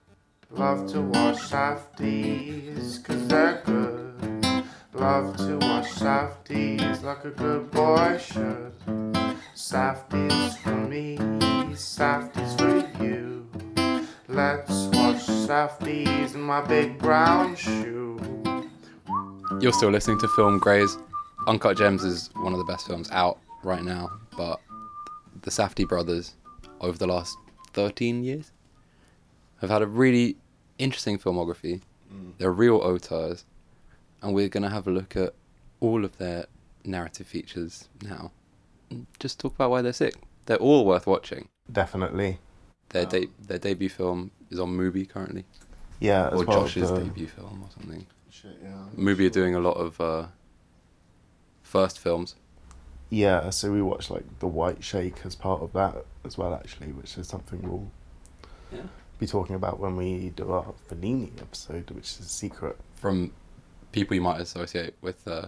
[0.50, 4.63] Love to watch softies, cause they're good.
[4.93, 8.72] Love to watch softies like a good boy should.
[9.58, 11.17] Softies for me,
[11.74, 13.50] softies for you.
[14.28, 18.20] Let's watch softies in my big brown shoe.
[19.60, 21.00] You're still listening to Film Graves.
[21.48, 24.62] Uncut Gems is one of the best films out right now, but
[25.41, 26.36] the Safdie brothers,
[26.80, 27.36] over the last
[27.74, 28.52] 13 years,
[29.60, 30.38] have had a really
[30.78, 31.82] interesting filmography.
[32.13, 32.34] Mm.
[32.38, 33.43] They're real auteurs,
[34.22, 35.34] and we're going to have a look at
[35.80, 36.46] all of their
[36.86, 38.32] narrative features now.
[38.89, 40.15] And Just talk about why they're sick.
[40.45, 41.50] They're all worth watching.
[41.71, 42.39] Definitely.
[42.89, 45.43] Their de- their debut film is on Mubi currently,
[46.00, 48.08] Yeah, as or part of Josh's the- debut film or something.
[48.30, 48.86] Shit, yeah.
[48.95, 50.28] Mubi are doing a lot of uh,
[51.63, 52.36] first films.
[53.10, 56.91] Yeah, so we watched like the White Sheik as part of that as well, actually,
[56.91, 57.89] which is something we'll
[58.71, 58.82] Yeah.
[59.19, 62.78] be talking about when we do our Fellini episode, which is a secret.
[62.95, 63.32] from
[63.91, 65.47] people you might associate with uh,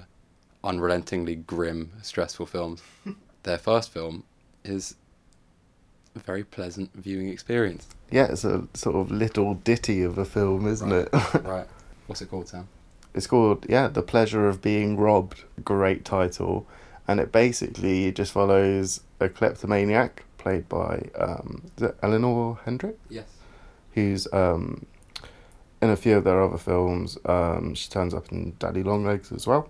[0.63, 2.81] unrelentingly grim, stressful films.
[3.43, 4.23] Their first film
[4.63, 4.95] is
[6.15, 7.87] a very pleasant viewing experience.
[8.11, 11.07] Yeah, it's a sort of little ditty of a film, isn't Right.
[11.13, 11.43] it?
[11.43, 11.67] right.
[12.07, 12.67] What's it called, Sam?
[13.13, 15.43] it's called yeah, The Pleasure of Being Robbed.
[15.63, 16.67] Great title,
[17.07, 22.97] and it basically just follows a kleptomaniac played by um, is it Eleanor Hendrick?
[23.09, 23.25] Yes.
[23.93, 24.85] who's um,
[25.81, 27.17] in a few of their other films.
[27.25, 29.69] Um, she turns up in Daddy Longlegs as well.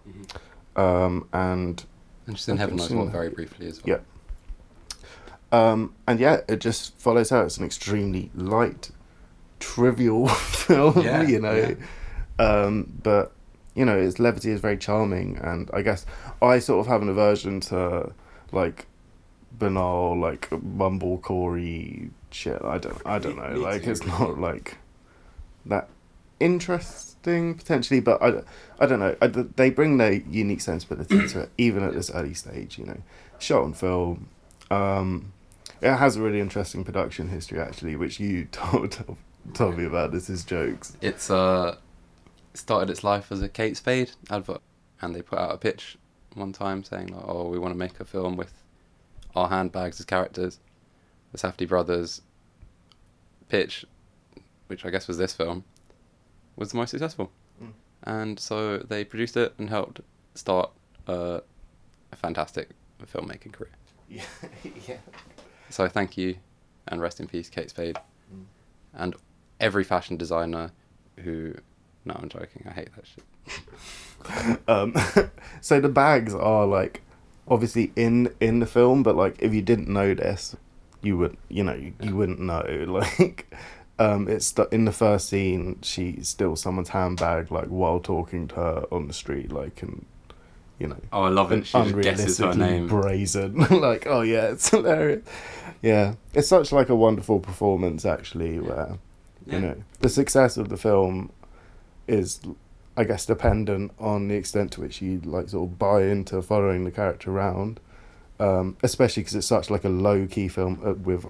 [0.75, 1.83] Um, and
[2.29, 3.05] And she's in Heaven What so.
[3.05, 3.99] very briefly as well.
[5.51, 5.71] Yeah.
[5.71, 7.43] um, and yeah, it just follows her.
[7.43, 8.91] It's an extremely light,
[9.59, 11.75] trivial film, Yeah, you know.
[12.37, 13.31] Um, but
[13.73, 16.05] you know, its levity is very charming, and I guess
[16.39, 18.13] I sort of have an aversion to
[18.51, 18.85] like
[19.51, 22.61] banal, like mumblecore shit.
[22.63, 23.49] I don't, I don't know.
[23.53, 24.77] me like too, it's not like
[25.65, 25.89] that
[27.23, 28.41] interesting potentially, but I,
[28.79, 29.15] I don't know.
[29.21, 32.77] I, they bring their unique sensibility to it, even at this early stage.
[32.77, 33.01] You know,
[33.39, 34.29] shot on film.
[34.71, 35.33] Um,
[35.81, 38.97] it has a really interesting production history, actually, which you told
[39.53, 40.11] told, me about.
[40.11, 40.95] This is jokes.
[41.01, 41.77] It's uh,
[42.53, 44.61] started its life as a Kate Spade advert,
[45.01, 45.97] and they put out a pitch
[46.33, 48.53] one time saying, like, "Oh, we want to make a film with
[49.35, 50.59] our handbags as characters."
[51.31, 52.21] The Safdie brothers
[53.49, 53.85] pitch,
[54.65, 55.63] which I guess was this film,
[56.59, 57.71] was the most successful, Mm.
[58.03, 60.01] and so they produced it and helped
[60.35, 60.69] start
[61.07, 61.39] uh,
[62.11, 62.69] a fantastic
[63.11, 63.71] filmmaking career.
[64.09, 64.23] Yeah,
[64.87, 64.97] yeah.
[65.69, 66.35] So thank you,
[66.87, 67.97] and rest in peace, Kate Spade,
[68.33, 68.45] Mm.
[68.93, 69.15] and
[69.59, 70.71] every fashion designer
[71.23, 71.55] who.
[72.05, 72.65] No, I'm joking.
[72.69, 73.23] I hate that shit.
[74.67, 74.93] Um,
[75.61, 77.01] so the bags are like
[77.47, 80.55] obviously in in the film, but like if you didn't know this,
[81.01, 82.63] you would you know you, you wouldn't know.
[82.87, 83.53] Like,
[83.99, 88.55] um, it's the, in the first scene she steals someone's handbag like while talking to
[88.55, 90.05] her on the street, like and
[90.79, 90.97] you know.
[91.11, 91.65] Oh, I love it.
[91.67, 92.87] She just guesses her unrealistically name.
[92.87, 93.55] brazen.
[93.81, 95.23] like, oh yeah, it's hilarious.
[95.81, 98.97] Yeah, it's such like a wonderful performance actually, where
[99.45, 99.55] Yeah.
[99.55, 101.31] you know the success of the film
[102.07, 102.39] is,
[102.97, 106.85] I guess, dependent on the extent to which you like sort of buy into following
[106.85, 107.79] the character around,
[108.39, 111.25] um, especially because it's such like a low key film uh, with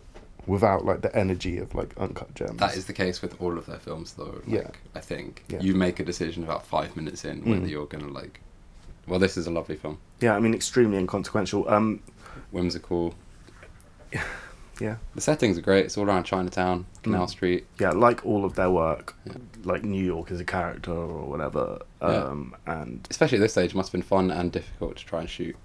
[0.49, 2.57] without like the energy of like uncut gems.
[2.59, 4.41] That is the case with all of their films, though.
[4.45, 4.67] Like, Yeah.
[4.95, 5.61] I think Yeah.
[5.61, 7.69] you make a decision about five minutes in whether Mm.
[7.69, 8.41] you're gonna like.
[9.07, 11.67] Well, this is a lovely film, yeah, I mean, extremely inconsequential.
[11.69, 12.01] Um,
[12.51, 13.15] whimsical.
[14.79, 14.95] yeah.
[15.15, 15.85] The settings are great.
[15.85, 17.29] It's all around Chinatown, Canal Mm.
[17.29, 17.67] Street.
[17.79, 19.33] yeah, like all of their work, Yeah.
[19.63, 22.07] like New York as a character or whatever, Yeah.
[22.07, 25.19] um, and Especially at this stage, it must have been fun and difficult to try
[25.21, 25.55] and shoot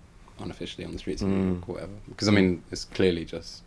[0.40, 1.52] unofficially on the streets of New Mm.
[1.54, 1.92] York or whatever.
[2.08, 3.62] Because I mean, it's clearly just.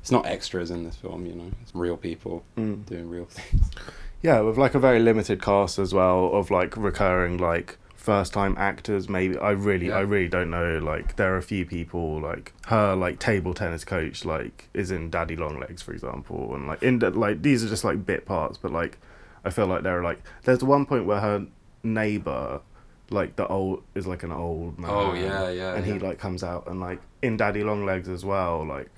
[0.00, 1.50] It's not extras in this film, you know.
[1.62, 2.84] It's real people mm.
[2.86, 3.70] doing real things.
[4.22, 8.54] yeah, with like a very limited cast as well of like recurring like first time
[8.56, 9.98] actors maybe i really Yeah.
[9.98, 13.84] i really don't know like there are a few people like her like table tennis
[13.84, 17.62] coach like is in daddy long legs for example and like in the, like these
[17.62, 18.96] are just like bit parts but like
[19.44, 21.46] i feel like there are like there's one point where her
[21.82, 22.62] neighbor
[23.10, 26.18] like the old is like an old oh, man Oh, yeah, yeah, and he like
[26.18, 28.88] comes out and like in daddy long legs as well like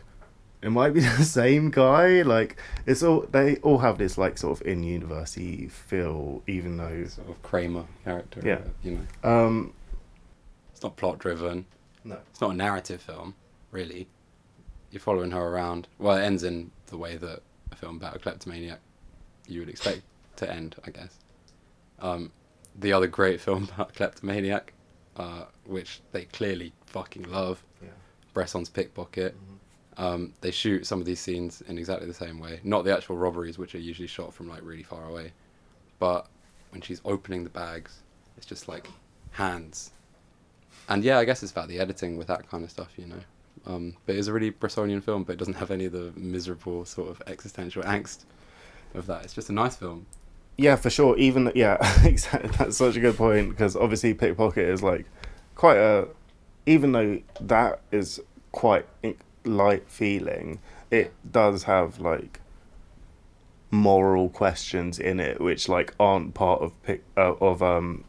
[0.62, 4.60] it might be the same guy like it's all they all have this like sort
[4.60, 8.40] of in university feel even though Sort of Kramer character.
[8.44, 8.60] Yeah.
[8.82, 9.74] You know, um
[10.72, 11.66] it's not plot driven.
[12.04, 13.34] no It's not a narrative film,
[13.70, 14.08] really.
[14.90, 15.88] You're following her around.
[15.98, 18.80] Well, it ends in the way that a film about a kleptomaniac
[19.46, 20.02] you would expect
[20.36, 21.18] to end, I guess.
[21.98, 22.30] Um,
[22.78, 24.72] the other great film about a kleptomaniac,
[25.16, 27.88] uh, which they clearly fucking love, yeah
[28.34, 29.34] Bresson's Pickpocket.
[29.98, 32.60] Um, they shoot some of these scenes in exactly the same way.
[32.64, 35.32] Not the actual robberies, which are usually shot from like really far away,
[35.98, 36.26] but
[36.70, 38.00] when she's opening the bags,
[38.36, 38.88] it's just like
[39.32, 39.90] hands.
[40.88, 43.20] And yeah, I guess it's about the editing with that kind of stuff, you know.
[43.66, 46.84] Um, but it's a really Bressonian film, but it doesn't have any of the miserable
[46.84, 48.24] sort of existential angst
[48.94, 49.24] of that.
[49.24, 50.06] It's just a nice film.
[50.56, 54.82] yeah for sure even yeah exactly that's such a good point because obviously pickpocket is
[54.82, 55.06] like
[55.54, 56.06] quite a
[56.66, 58.20] even though that is
[58.52, 58.86] quite
[59.44, 60.58] light feeling
[60.90, 62.40] it does have like
[63.70, 68.04] moral questions in it which like aren't part of pick uh, of um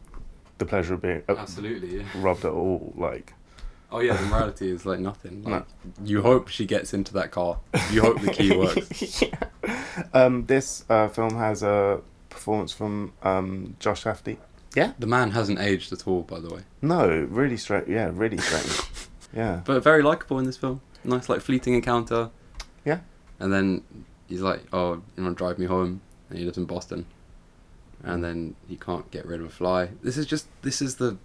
[0.58, 1.98] the pleasure of being uh, Absolutely.
[1.98, 2.04] Yeah.
[2.16, 3.34] robbed at all like
[3.96, 5.44] Oh yeah, the morality is like nothing.
[5.44, 5.50] No.
[5.52, 5.66] Like,
[6.04, 7.60] You hope she gets into that car.
[7.92, 9.24] You hope the key works.
[10.16, 14.38] um this uh, film has a performance from um josh safdie
[14.76, 16.62] yeah The man hasn't aged at all, by the way.
[16.82, 18.90] no really straight yeah really straight.
[19.36, 20.82] yeah but very likable in this film.
[21.06, 22.30] Nice, like fleeting encounter.
[22.86, 23.00] Yeah.
[23.40, 23.84] And then
[24.28, 27.06] he's like, "Oh, you want to drive me home?" And he lives in Boston.
[28.06, 29.90] And then he can't get rid of a fly.
[30.02, 31.18] This is just this is the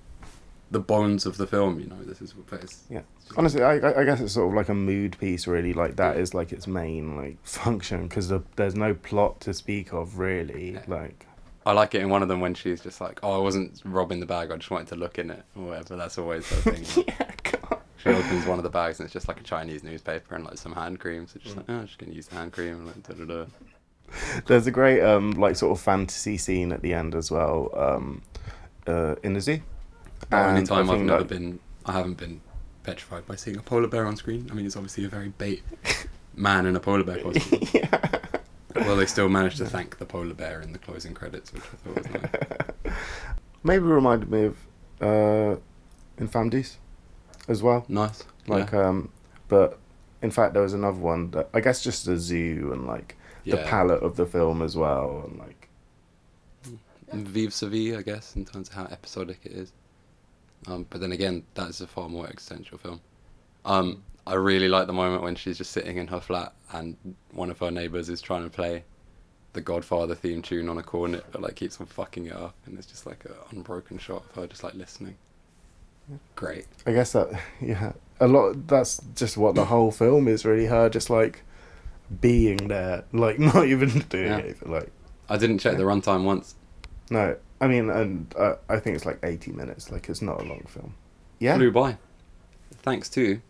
[0.70, 1.80] the bones of the film.
[1.80, 3.00] You know, this is what it's, Yeah.
[3.36, 5.72] Honestly, I, I guess it's sort of like a mood piece, really.
[5.72, 9.92] Like that is like its main like function because the, there's no plot to speak
[9.92, 10.72] of, really.
[10.74, 10.82] Yeah.
[10.86, 11.26] Like,
[11.66, 14.20] I like it in one of them when she's just like, "Oh, I wasn't robbing
[14.20, 14.50] the bag.
[14.52, 17.04] I just wanted to look in it or whatever." That's always her thing.
[17.08, 17.30] yeah.
[18.02, 20.56] She opens one of the bags and it's just like a Chinese newspaper and like
[20.58, 21.26] some hand cream.
[21.26, 23.24] So just like, oh, I'm just gonna use the hand cream and like da da
[23.24, 23.44] da.
[24.46, 27.70] There's a great um like sort of fantasy scene at the end as well.
[27.74, 28.22] Um,
[28.86, 29.60] uh, in the zoo.
[30.30, 32.40] The only time I've never that- been, I haven't been
[32.84, 34.48] petrified by seeing a polar bear on screen.
[34.50, 35.62] I mean, it's obviously a very bait
[36.34, 37.60] man in a polar bear costume.
[37.74, 38.08] yeah.
[38.76, 41.76] well, they still managed to thank the polar bear in the closing credits, which I
[41.76, 42.32] thought was
[42.84, 42.94] nice.
[43.62, 44.56] Maybe reminded me of
[45.02, 45.56] uh,
[46.18, 46.76] Infandies
[47.48, 47.84] as well.
[47.88, 48.24] Nice.
[48.46, 48.88] Like, yeah.
[48.88, 49.10] um,
[49.48, 49.78] but
[50.22, 53.56] in fact, there was another one that I guess just the zoo and like the
[53.58, 55.68] palette of the film as well, and like
[57.12, 59.72] Vivre sa vie, I guess, in terms of how episodic it is.
[60.66, 63.00] Um, but then again, that's a far more existential film.
[63.64, 66.96] Um, I really like the moment when she's just sitting in her flat and
[67.32, 68.84] one of her neighbours is trying to play
[69.54, 72.76] the Godfather theme tune on a cornet, but like keeps on fucking it up, and
[72.76, 75.16] it's just like an unbroken shot of her just like listening.
[76.36, 76.66] Great.
[76.86, 77.28] I guess that
[77.60, 78.66] yeah, a lot.
[78.68, 80.66] That's just what the whole film is really.
[80.66, 81.42] Her just like
[82.20, 84.38] being there, like not even doing Yeah.
[84.38, 84.70] anything.
[84.70, 84.90] Like
[85.28, 86.54] I didn't check the runtime once.
[87.10, 89.90] no, I mean, and uh, I think it's like eighty minutes.
[89.90, 90.94] Like it's not a long film.
[91.38, 91.98] Yeah, Flew by.
[92.82, 93.40] Thanks to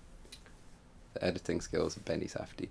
[1.14, 2.68] the editing skills of Benny Safdie.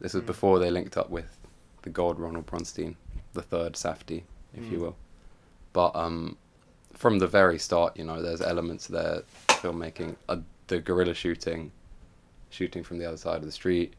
[0.00, 1.36] This was before they linked up with
[1.82, 2.96] the god Ronald Bronstein,
[3.32, 4.22] the third Safdie,
[4.54, 4.80] if you Mm.
[4.82, 4.96] will.
[5.72, 6.36] But um,
[7.02, 10.36] from the very start, you know, there's elements there, filmmaking, uh,
[10.68, 11.72] the guerrilla shooting,
[12.48, 13.94] shooting from the other side of the street,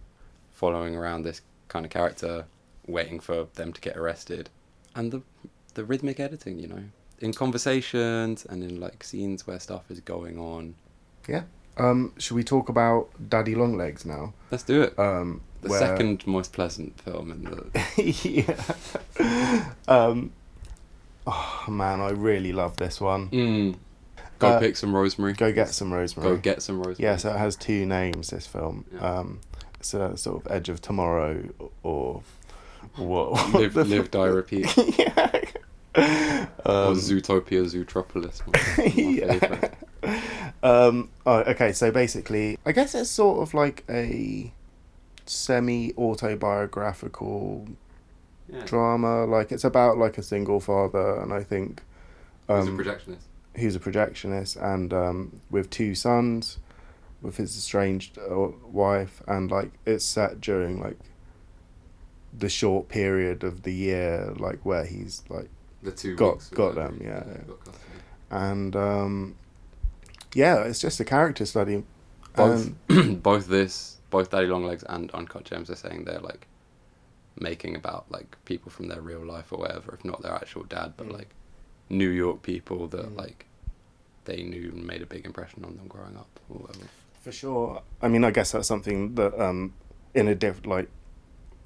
[0.53, 2.45] following around this kind of character,
[2.87, 4.49] waiting for them to get arrested,
[4.95, 5.21] and the
[5.73, 6.83] the rhythmic editing, you know,
[7.19, 10.73] in conversations and in like scenes where stuff is going on.
[11.27, 11.43] yeah.
[11.75, 14.33] Um, should we talk about Daddy Longlegs now?
[14.49, 14.97] Let's do it.
[14.97, 17.61] Um, The where- second most pleasant film in the.
[19.17, 19.73] yeah.
[19.89, 20.31] um,
[21.27, 23.29] oh man, I really love this one.
[23.29, 23.75] Mm.
[24.39, 25.33] Go Uh, pick some rosemary.
[25.33, 26.35] Go get some rosemary.
[26.35, 26.97] Go get some rosemary.
[26.99, 28.29] Yeah, so it has two names.
[28.29, 28.85] This film.
[28.93, 28.99] Yeah.
[29.19, 29.39] Um,
[29.79, 31.43] it's a sort of Edge of Tomorrow
[31.83, 32.21] or
[32.95, 33.53] what?
[33.53, 34.75] live, live, die, repeat.
[34.97, 35.29] yeah.
[35.95, 38.41] or Um, Zootopia, Zootropolis.
[38.47, 38.53] My,
[40.03, 40.19] Yeah.
[40.63, 41.71] um, oh, okay.
[41.73, 44.51] So basically, I guess it's sort of like a
[45.25, 47.67] semi-autobiographical
[48.53, 48.65] Yeah.
[48.65, 49.25] drama.
[49.25, 51.81] Like it's about like a single father, and I think
[52.47, 53.23] He's um, a projectionist.
[53.55, 56.59] who's a projectionist and um, with two sons
[57.21, 60.97] with his estranged uh, wife and like it's set during like
[62.37, 65.49] the short period of the year like where he's like
[65.83, 66.49] The two got- weeks.
[66.49, 67.37] got them, yeah, yeah.
[67.47, 67.59] got
[68.29, 69.35] and um,
[70.33, 71.83] yeah, it's just a character study.
[72.35, 76.47] both And- both this both Daddy Longlegs and Uncut Gems are saying they're like
[77.39, 80.93] making about like people from their real life or whatever, if not their actual dad,
[80.97, 81.13] but Mm.
[81.13, 81.29] like
[81.89, 83.17] New York people that Mm.
[83.17, 83.45] like
[84.25, 86.85] they knew and made a big impression on them growing up or whatever.
[87.21, 87.81] For sure.
[88.01, 89.73] I mean, I guess that's something that, um,
[90.13, 90.89] in a different, like,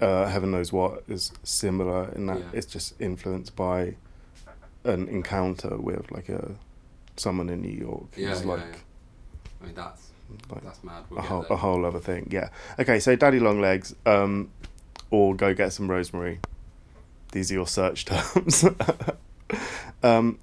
[0.00, 2.50] uh, heaven knows what is similar in that Yeah.
[2.52, 3.96] it's just influenced by
[4.84, 6.54] an encounter with like a
[7.16, 8.06] someone in New York.
[8.16, 8.76] Yeah, yeah, like, yeah.
[9.60, 10.10] I mean that's
[10.50, 11.04] like that's mad.
[11.10, 12.28] We'll a whole a whole other thing.
[12.30, 12.50] Yeah.
[12.78, 14.50] Okay, so Daddy Longlegs, um,
[15.10, 16.40] or go get some rosemary.
[17.32, 18.64] These are your search terms.
[20.02, 20.38] um,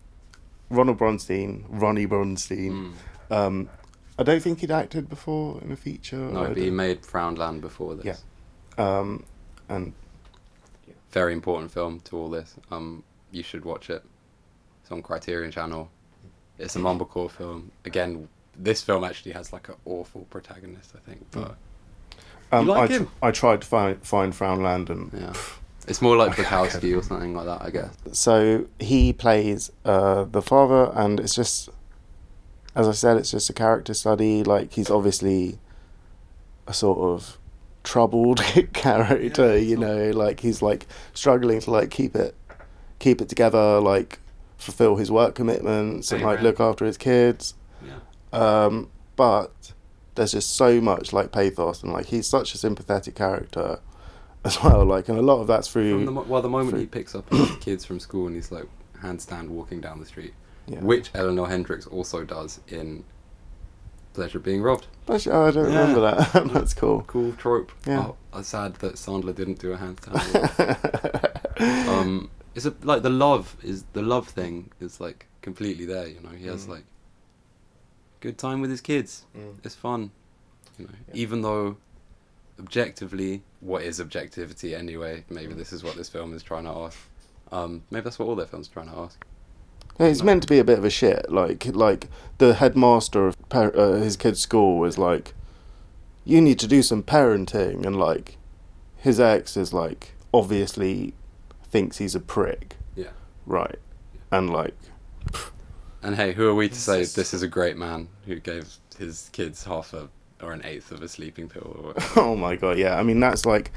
[0.70, 2.94] Ronald Bronstein, Ronnie Bronstein.
[3.30, 3.36] Mm.
[3.36, 3.70] Um,
[4.18, 6.18] I don't think he'd acted before in a feature.
[6.18, 8.24] No, but he made Frownland before this.
[8.78, 9.00] Yeah.
[9.00, 9.26] um,
[9.68, 9.94] and
[11.12, 12.56] Very important film to all this.
[12.72, 14.04] Um, you should watch it.
[14.82, 15.90] It's on Criterion Channel.
[16.58, 17.72] It's a mumblecore film.
[17.84, 21.26] Again, this film actually has like an awful protagonist, I think.
[21.32, 21.58] But
[22.52, 23.10] um, like I, him?
[23.22, 25.34] I tried to find find Frownland, and yeah,
[25.88, 27.96] it's more like I Bukowski or something like that, I guess.
[28.14, 31.70] so he plays uh, the father, and it's just,
[32.76, 34.44] as I said, it's just a character study.
[34.44, 35.60] Like he's obviously
[36.68, 37.38] a sort of
[37.84, 38.42] troubled
[38.74, 42.36] character, Yeah, you so- know, like he's like struggling to like keep it,
[43.00, 44.20] keep it together, like
[44.58, 47.54] fulfill his work commitments and like look after his kids.
[47.86, 48.00] Yeah.
[48.66, 49.74] Um, but
[50.16, 53.80] there's just so much like pathos and like he's such a sympathetic character
[54.46, 54.84] as well.
[54.86, 55.96] Like, and a lot of that's through.
[55.98, 57.30] From the, mo- well, the moment through- he picks up
[57.62, 58.66] kids from school and he's like
[59.02, 60.34] handstand walking down the street,
[60.68, 60.80] yeah.
[60.80, 63.04] which Eleonore Hendricks also does in
[64.14, 64.88] Pleasure of Being Robbed.
[65.10, 65.80] Actually, oh, I don't Yeah.
[65.82, 66.50] remember that.
[66.54, 67.02] that's cool.
[67.08, 67.72] Cool trope.
[67.86, 68.00] Yeah.
[68.08, 70.16] Oh, I'm sad that Sandler didn't do a handstand.
[71.90, 76.08] um, it's a, like the love is the love thing is like completely there.
[76.08, 76.70] You know, he has Mm.
[76.70, 76.84] like
[78.26, 79.26] good time with his kids.
[79.38, 79.56] Mm.
[79.64, 80.12] It's fun.
[80.80, 81.14] You know, Yeah.
[81.16, 81.78] even though
[82.60, 85.24] objectively, what is objectivity anyway?
[85.30, 85.58] Maybe Mm.
[85.58, 86.98] this is what this film is trying to ask.
[87.52, 89.26] Um, maybe that's what all their films are trying to ask.
[90.00, 90.26] Yeah, he's No.
[90.26, 91.32] meant to be a bit of a shit.
[91.32, 92.10] Like, like
[92.40, 95.34] the headmaster of par- uh, his kid's school is like,
[96.24, 98.38] you need to do some parenting, and like,
[98.98, 101.14] his ex is like obviously
[101.64, 103.12] thinks he's a prick, Yeah.
[103.46, 103.80] right?
[104.32, 104.76] And like,
[106.06, 109.30] And hey, who are we to say this is a great man who gave his
[109.34, 110.08] kids half a
[110.40, 113.00] or an eighth of a sleeping pill or oh my god, yeah.
[113.00, 113.72] I mean, that's like,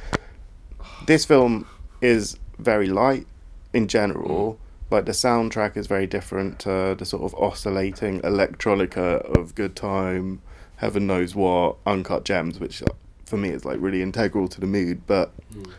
[1.06, 1.66] this film
[2.02, 3.26] is very light
[3.72, 4.58] in general.
[4.90, 10.42] Like the soundtrack is very different to the sort of oscillating electronica of Good Time,
[10.76, 12.82] Heaven Knows What, Uncut Gems, which
[13.24, 15.06] for me is like really integral to the mood.
[15.06, 15.72] But Mm.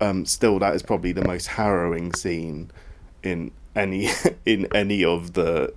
[0.00, 2.72] um, still, that is probably the most harrowing scene
[3.22, 4.08] in any
[4.46, 5.72] in any of the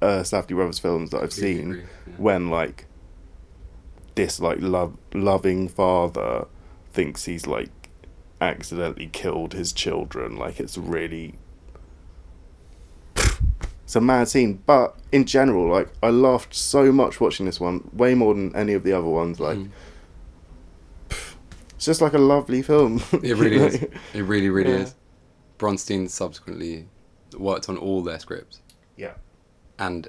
[0.00, 1.60] uh, Safdie Brothers films that I've seen.
[1.70, 2.12] agree, yeah.
[2.16, 2.86] When like
[4.14, 6.46] this like love loving father
[6.92, 7.70] thinks he's like
[8.40, 11.34] accidentally killed his children, like it's really
[13.84, 14.62] it's a mad scene.
[14.66, 18.72] But in general, like I laughed so much watching this one, way more than any
[18.74, 19.40] of the other ones.
[19.40, 19.70] Like Mm.
[21.74, 23.02] it's just like a lovely film.
[23.22, 23.74] It really is.
[23.82, 24.78] It really, really Yeah.
[24.80, 24.94] is.
[25.58, 26.88] Bronstein subsequently
[27.38, 28.60] worked on all their scripts
[28.96, 29.14] Yeah.
[29.78, 30.08] And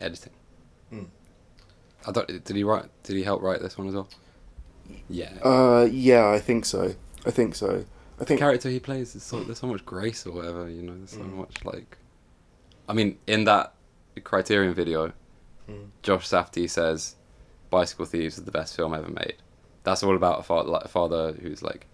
[0.00, 0.32] editing.
[0.92, 1.06] Mm.
[2.06, 2.86] I thought, did he write?
[3.04, 4.08] Did he help write this one as well?
[5.08, 5.32] Yeah.
[5.42, 6.94] Uh, yeah, I think so.
[7.24, 7.84] I think so.
[8.16, 10.68] I the think character he plays is so there's so much grace or whatever.
[10.68, 11.34] You know, there's so Mm.
[11.34, 11.96] much like.
[12.88, 13.74] I mean, in that
[14.24, 15.12] Criterion video,
[15.68, 15.90] Mm.
[16.02, 17.14] Josh Safdie says,
[17.70, 19.36] "Bicycle Thieves is the best film ever made."
[19.84, 21.86] That's all about a father, like a father who's like,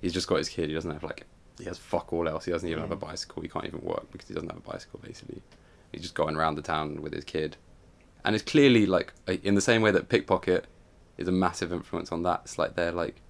[0.00, 0.68] he's just got his kid.
[0.68, 1.26] He doesn't have like,
[1.58, 2.46] he has fuck all else.
[2.46, 3.00] He doesn't even have a Mm.
[3.00, 3.42] bicycle.
[3.42, 5.00] He can't even work because he doesn't have a bicycle.
[5.02, 5.42] Basically,
[5.92, 7.56] he's just going around the town with his kid,
[8.24, 10.66] and it's clearly like in the same way that Pickpocket
[11.16, 12.42] is a massive influence on that.
[12.44, 13.20] It's like they're like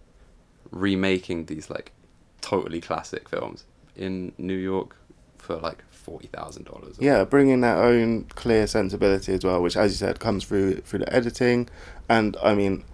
[0.70, 1.92] remaking these like
[2.40, 3.64] totally classic films
[3.96, 4.96] in New York
[5.38, 6.96] for like forty thousand dollars.
[7.01, 11.01] yeah, bringing their own clear sensibility as well, which, as you said, comes through through
[11.01, 11.68] the editing,
[12.09, 12.85] and I mean,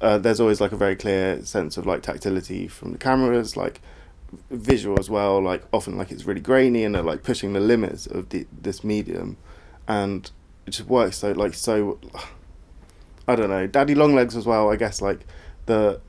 [0.00, 3.80] uh, there's always like a very clear sense of like tactility from the cameras, like
[4.50, 5.40] visual as well.
[5.40, 8.84] Like often, like it's really grainy, and they're like pushing the limits of the, this
[8.84, 9.36] medium,
[9.86, 10.30] and
[10.66, 11.98] it just works so like so.
[13.28, 14.70] I don't know, Daddy Longlegs as well.
[14.70, 15.26] I guess like
[15.66, 16.00] the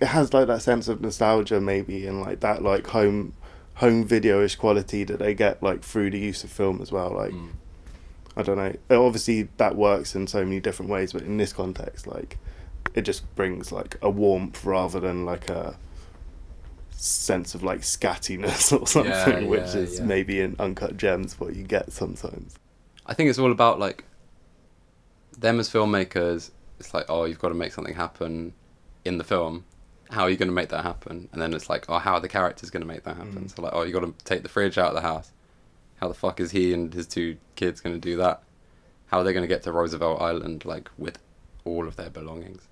[0.00, 3.34] it has like that sense of nostalgia maybe, and like that like home
[3.74, 7.10] home video-ish quality that they get like through the use of film as well.
[7.10, 7.50] Like Mm.
[8.36, 8.74] I don't know.
[8.90, 12.38] Obviously, that works in so many different ways, but in this context, like,
[12.94, 15.76] it just brings like a warmth rather than like a
[17.04, 20.04] sense of like scattiness or something, Yeah, which yeah, is yeah.
[20.04, 22.56] maybe in Uncut Gems what you get sometimes.
[23.06, 24.04] I think it's all about like
[25.38, 26.50] them as filmmakers.
[26.80, 28.54] It's like, oh, you've got to make something happen
[29.04, 29.64] in the film.
[30.10, 31.28] How are you going to make that happen?
[31.32, 33.44] And then it's like, oh, how are the characters going to make that happen?
[33.44, 33.54] Mm.
[33.54, 35.32] So like, oh, you got to take the fridge out of the house.
[35.96, 38.42] How the fuck is he and his two kids going to do that?
[39.06, 41.18] How are they going to get to Roosevelt Island like with
[41.64, 42.62] all of their belongings?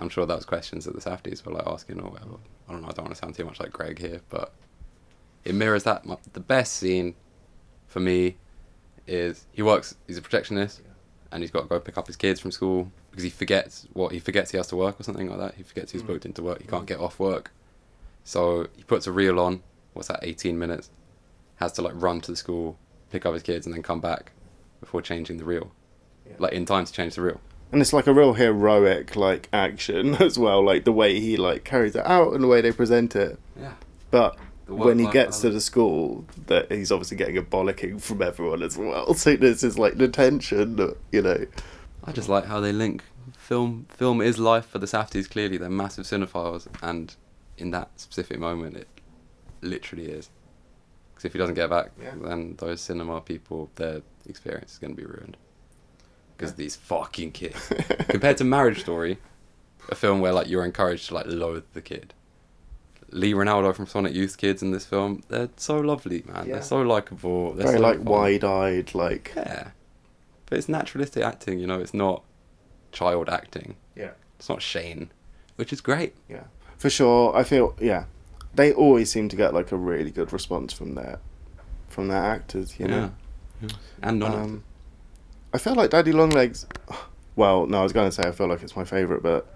[0.00, 2.36] I'm sure that was questions that the Safdies were like asking or whatever.
[2.68, 2.88] I don't know.
[2.88, 4.54] I don't want to sound too much like Greg here, but
[5.44, 6.04] it mirrors that.
[6.32, 7.14] The best scene
[7.86, 8.36] for me
[9.06, 9.94] is he works.
[10.06, 10.82] He's a protectionist,
[11.32, 14.12] and he's got to go pick up his kids from school because he forgets what
[14.12, 15.54] he forgets he has to work or something like that.
[15.54, 16.08] He forgets he's hmm.
[16.08, 16.58] booked into work.
[16.58, 16.70] He hmm.
[16.70, 17.52] can't get off work,
[18.24, 19.62] so he puts a reel on.
[19.92, 20.20] What's that?
[20.22, 20.90] 18 minutes.
[21.56, 22.78] Has to like run to the school,
[23.10, 24.32] pick up his kids, and then come back
[24.80, 25.72] before changing the reel,
[26.38, 27.40] like in time to change the reel.
[27.72, 31.64] And it's like a real heroic like action as well like the way he like
[31.64, 33.74] carries it out and the way they present it Yeah.
[34.10, 38.62] but when he gets to the school that he's obviously getting a bollocking from everyone
[38.62, 41.44] as well so this is like the tension you know
[42.04, 43.02] I just like how they link
[43.36, 43.86] film.
[43.90, 45.28] Film is life for the Safdies.
[45.28, 47.14] Clearly, they're massive cinephiles, and
[47.58, 48.88] in that specific moment, it
[49.60, 50.30] literally is.
[51.12, 52.14] Because if he doesn't get back, Yeah.
[52.22, 55.36] then those cinema people, their experience is going to be ruined.
[56.40, 57.70] Because these fucking kids,
[58.08, 59.18] compared to Marriage Story,
[59.90, 62.14] a film where like you're encouraged to like loathe the kid.
[63.12, 66.46] Lee Ranaldo from Sonic Youth Kids in this film, they're so lovely, man.
[66.46, 66.54] Yeah.
[66.54, 67.52] They're so likable.
[67.52, 68.04] They're very so like fun.
[68.06, 69.70] wide-eyed like Yeah.
[70.46, 72.22] But it's naturalistic acting, you know, it's not
[72.92, 73.76] child acting.
[73.96, 75.10] yeah It's not Shane,
[75.56, 76.14] which is great.
[76.28, 76.44] yeah
[76.78, 78.04] for sure i feel yeah
[78.54, 81.18] they always seem to get like a really good response from their
[81.88, 83.12] from their actors you know
[83.60, 83.68] Yeah.
[84.02, 84.64] And non Um,
[85.52, 86.66] I feel like Daddy Longlegs.
[87.36, 89.46] Well, no, I was going to say I feel like it's my favourite, but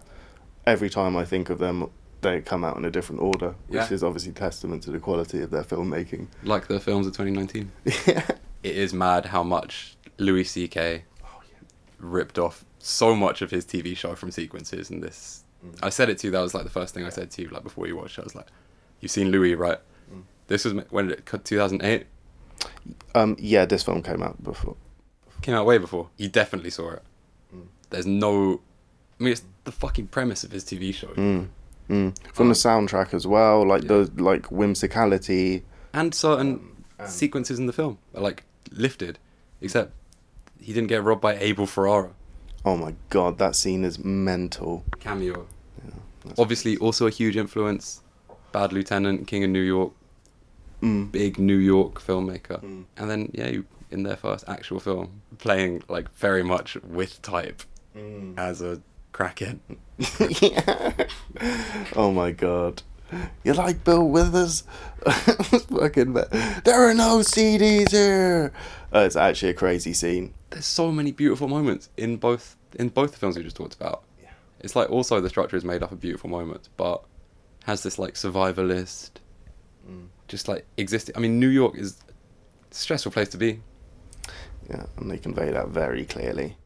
[0.67, 1.91] every time I think of them,
[2.21, 3.93] they come out in a different order, which Yeah.
[3.93, 6.29] is obviously testament to the quality of their filmmaking.
[6.43, 7.71] like the films of 2019.
[8.07, 8.27] yeah.
[8.63, 11.05] It is mad how much Louis C.K.
[11.23, 11.27] Oh,
[11.99, 15.45] ripped off so much of his TV show from sequences in this.
[15.65, 15.79] Mm.
[15.83, 17.49] I said it to you, that was like the first thing I said to you,
[17.49, 18.23] like before you watched it.
[18.23, 18.49] I was like,
[19.01, 19.79] You've seen Louis, right?
[20.13, 20.23] Mm.
[20.47, 22.07] This was when did it cut 2008?
[23.15, 24.77] Um, yeah, this film came out before.
[25.45, 26.09] Came out way before.
[26.17, 27.03] You definitely saw it.
[27.55, 27.67] Mm.
[27.91, 28.61] There's no.
[29.21, 31.09] I mean, it's the fucking premise of his TV show.
[31.09, 31.49] Mm.
[31.91, 32.17] Mm.
[32.33, 35.63] From the soundtrack as well, like the like whimsicality.
[35.93, 36.61] and certain
[36.99, 39.19] and- sequences in the film are like lifted,
[39.61, 39.93] except
[40.59, 42.13] he didn't get robbed by Abel Ferrara
[42.65, 44.83] Oh my god, that scene is mental.
[44.99, 45.47] cameo.
[46.25, 48.01] that's Obviously, also a huge influence.
[48.53, 49.93] Bad Lieutenant, King of New York,
[50.83, 51.13] Mm.
[51.13, 52.85] big New York filmmaker, Mm.
[52.97, 53.65] and then yeah, you,
[53.95, 57.63] in their first actual film, playing like very much with type
[57.97, 58.37] Mm.
[58.37, 58.83] as a
[59.13, 59.61] crackhead.
[60.43, 61.07] yeah.
[61.95, 62.83] Oh my god.
[63.45, 64.65] You like Bill Withers?
[65.07, 66.29] Fucking ba-
[66.65, 68.53] there are no CDs here.
[68.93, 70.35] Uh, it's actually a crazy scene.
[70.51, 74.03] There's so many beautiful moments in both in both the films we just talked about.
[74.21, 74.31] Yeah.
[74.59, 77.05] It's like also the structure is made up of beautiful moments, but
[77.67, 79.11] has this like survivalist,
[79.89, 80.07] Mm.
[80.27, 81.15] just like existing.
[81.17, 82.01] I mean, New York is
[82.71, 83.61] a stressful place to be.
[84.69, 86.57] Yeah, and they convey that very clearly.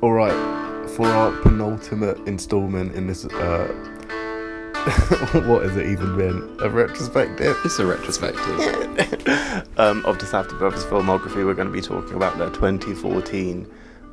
[0.00, 3.66] All right, for our penultimate installment in this, uh,
[5.46, 6.56] what has it even been?
[6.60, 8.44] A retrospective It's a retrospective.
[9.76, 11.44] um, of the Safdie Brothers filmography.
[11.44, 13.70] We're going to be talking about their 2014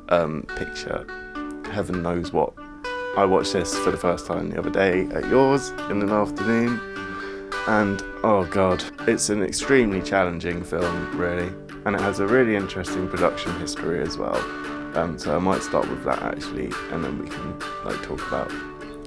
[0.08, 1.06] um, picture,
[1.72, 2.52] Heaven Knows What.
[3.16, 6.80] I watched this for the first time the other day at yours in an afternoon,
[7.66, 11.50] and oh god, it's an extremely challenging film, really,
[11.84, 14.36] and it has a really interesting production history as well.
[14.96, 18.50] Um, so I might start with that actually, and then we can like talk about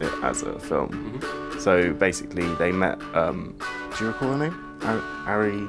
[0.02, 1.22] it as a film.
[1.60, 3.00] So basically, they met.
[3.14, 3.56] Um,
[3.98, 4.80] do you recall her name?
[4.84, 5.68] Ar- Ari.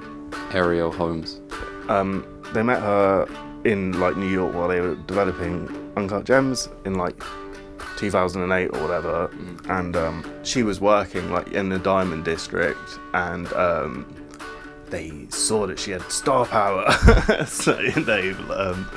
[0.52, 1.40] Arielle Holmes.
[1.88, 3.26] Um, they met her
[3.64, 7.22] in like New York while they were developing Uncut Gems in like
[7.96, 9.30] 2008 or whatever,
[9.68, 12.78] and um, she was working like in the Diamond District,
[13.14, 14.06] and um,
[14.86, 16.90] they saw that she had star power,
[17.46, 18.88] so they um,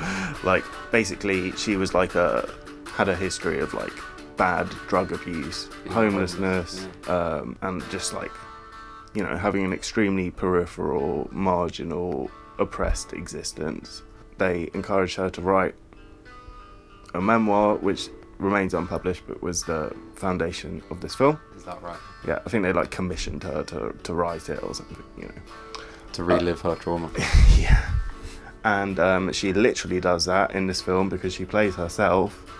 [0.44, 2.48] like basically she was like a
[2.86, 3.92] had a history of like
[4.36, 8.32] bad drug abuse, homelessness, um, and just like
[9.14, 14.02] you know, having an extremely peripheral, marginal, oppressed existence.
[14.38, 15.74] They encouraged her to write
[17.14, 18.08] a memoir, which
[18.38, 21.38] remains unpublished, but was the foundation of this film.
[21.56, 21.98] Is that right?
[22.26, 25.82] Yeah, I think they like commissioned her to, to write it or something, you know.
[26.12, 27.10] To relive her trauma.
[27.58, 27.90] Yeah.
[28.64, 32.50] And um, she literally does that in this film because she plays herself.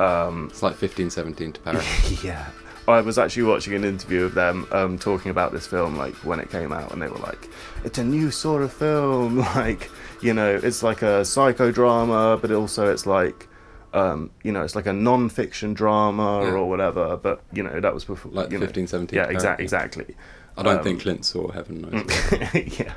[0.00, 2.24] Um, It's like 15, 17 to Paris.
[2.24, 2.46] yeah.
[2.86, 6.38] I was actually watching an interview of them um, talking about this film, like when
[6.40, 7.48] it came out, and they were like,
[7.82, 9.38] "It's a new sort of film.
[9.56, 9.90] Like,
[10.20, 13.48] you know, it's like a psychodrama, but also it's like."
[13.94, 16.50] Um, you know, it's like a non-fiction drama Yeah.
[16.52, 18.32] or whatever, but you know that was before.
[18.32, 20.16] Like you the know, 15, 17 Yeah, exactly, exactly.
[20.58, 22.32] I don't Um, think Clint saw Heaven Knows.
[22.78, 22.92] yeah,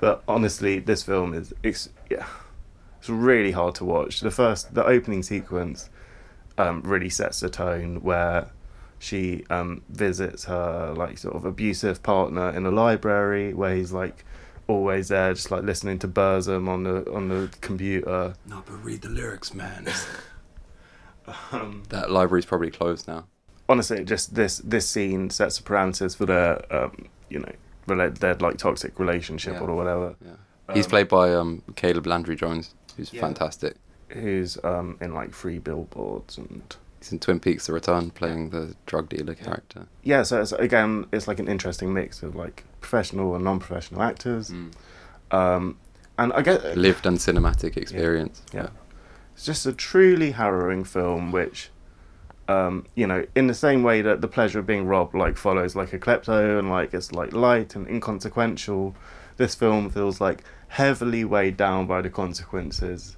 [0.00, 2.26] but honestly, this film is it's yeah,
[2.98, 4.20] it's really hard to watch.
[4.20, 5.88] The first, the opening sequence,
[6.58, 8.50] um, really sets the tone where
[8.98, 14.24] she um visits her like sort of abusive partner in a library where he's like
[14.66, 18.34] always there, just like listening to Burzum on the on the computer.
[18.46, 19.86] no, but read the lyrics, man.
[21.52, 23.24] Um, that library's probably closed now.
[23.68, 27.52] honestly, just this this scene sets the parameters for their um you know
[27.88, 29.60] rela- their like toxic relationship Yeah.
[29.60, 30.14] or whatever.
[30.24, 30.74] Yeah.
[30.74, 33.20] He's Um, played by um, Caleb Landry Jones, who's Yeah.
[33.22, 33.76] fantastic.
[34.08, 36.62] Who's um in like free billboards and
[37.00, 39.86] He's in Twin Peaks: The Return, playing the drug dealer character.
[40.02, 40.22] yeah.
[40.24, 44.50] So it's, again, it's like an interesting mix of like professional and non-professional actors.
[44.50, 44.72] Mm.
[45.30, 45.76] Um,
[46.16, 48.40] and I get Lived and cinematic experience.
[48.54, 48.68] yeah.
[49.34, 51.70] It's just a truly harrowing film, which,
[52.48, 55.74] um, you know, in the same way that the pleasure of being robbed like follows
[55.74, 58.94] like a klepto and like it's like light and inconsequential.
[59.36, 63.16] This film feels like heavily weighed down by the consequences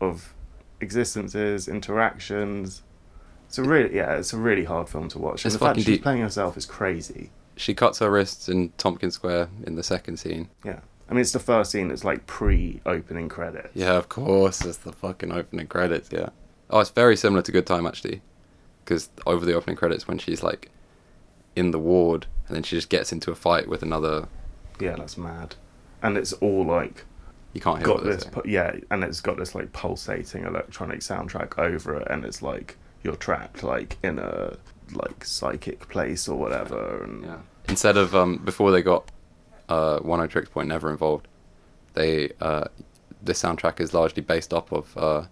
[0.00, 0.34] of
[0.80, 2.82] existences, interactions.
[3.46, 5.44] It's a really yeah, it's a really hard film to watch.
[5.44, 6.02] And It's the fact she's deep.
[6.02, 7.30] playing herself is crazy.
[7.56, 10.50] She cuts her wrists in Tompkins Square in the second scene.
[10.64, 10.80] Yeah.
[11.08, 13.70] I mean, it's the first scene that's like pre-opening credits.
[13.74, 16.10] Yeah, of course, it's the fucking opening credits.
[16.12, 16.30] Yeah.
[16.70, 18.22] Oh, it's very similar to Good Time actually,
[18.84, 20.70] because over the opening credits when she's like
[21.54, 24.28] in the ward and then she just gets into a fight with another.
[24.80, 25.54] Yeah, that's mad.
[26.02, 27.04] And it's all like
[27.54, 31.58] You can't hear got this pu- yeah and it's got this like pulsating electronic soundtrack
[31.58, 34.56] over it and it's like you're trapped like in a
[34.92, 37.38] like psychic place or whatever and Yeah.
[37.68, 39.10] Instead of um, before they got
[39.68, 41.28] uh, Oneohtrix Point Never involved,
[41.94, 42.64] they uh,
[43.22, 45.22] the soundtrack is largely based off of uh,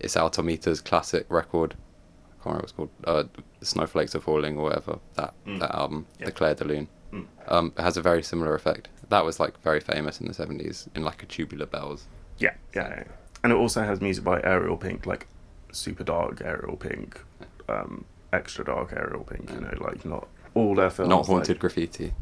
[0.00, 1.74] Isao Tomita's classic record.
[1.74, 2.90] I can't remember what it's called.
[3.04, 3.24] Uh,
[3.62, 5.60] Snowflakes Are Falling or whatever that Mm.
[5.60, 6.26] that album, Yeah.
[6.26, 6.88] the Clair de Lune.
[7.12, 7.26] Mm.
[7.48, 8.88] Um, it has a very similar effect.
[9.08, 12.06] That was like very famous in the seventies in like a tubular bells.
[12.38, 13.04] yeah, yeah yeah.
[13.42, 15.26] and it also has music by Ariel Pink like
[15.72, 17.20] super dark Ariel Pink
[17.68, 21.58] um extra dark Ariel Pink you know like not all their films Not like- haunted
[21.58, 22.12] graffiti.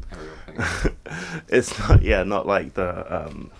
[1.49, 2.91] it's not yeah not like the
[3.27, 3.51] um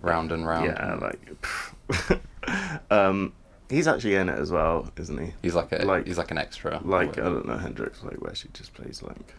[0.00, 0.66] round and round.
[0.66, 2.20] yeah like
[2.90, 3.32] um
[3.68, 6.38] he's actually in it as well isn't he he's like a like- he's like an
[6.38, 6.80] extra.
[6.84, 9.34] like I don't know Hendricks, like where she just plays like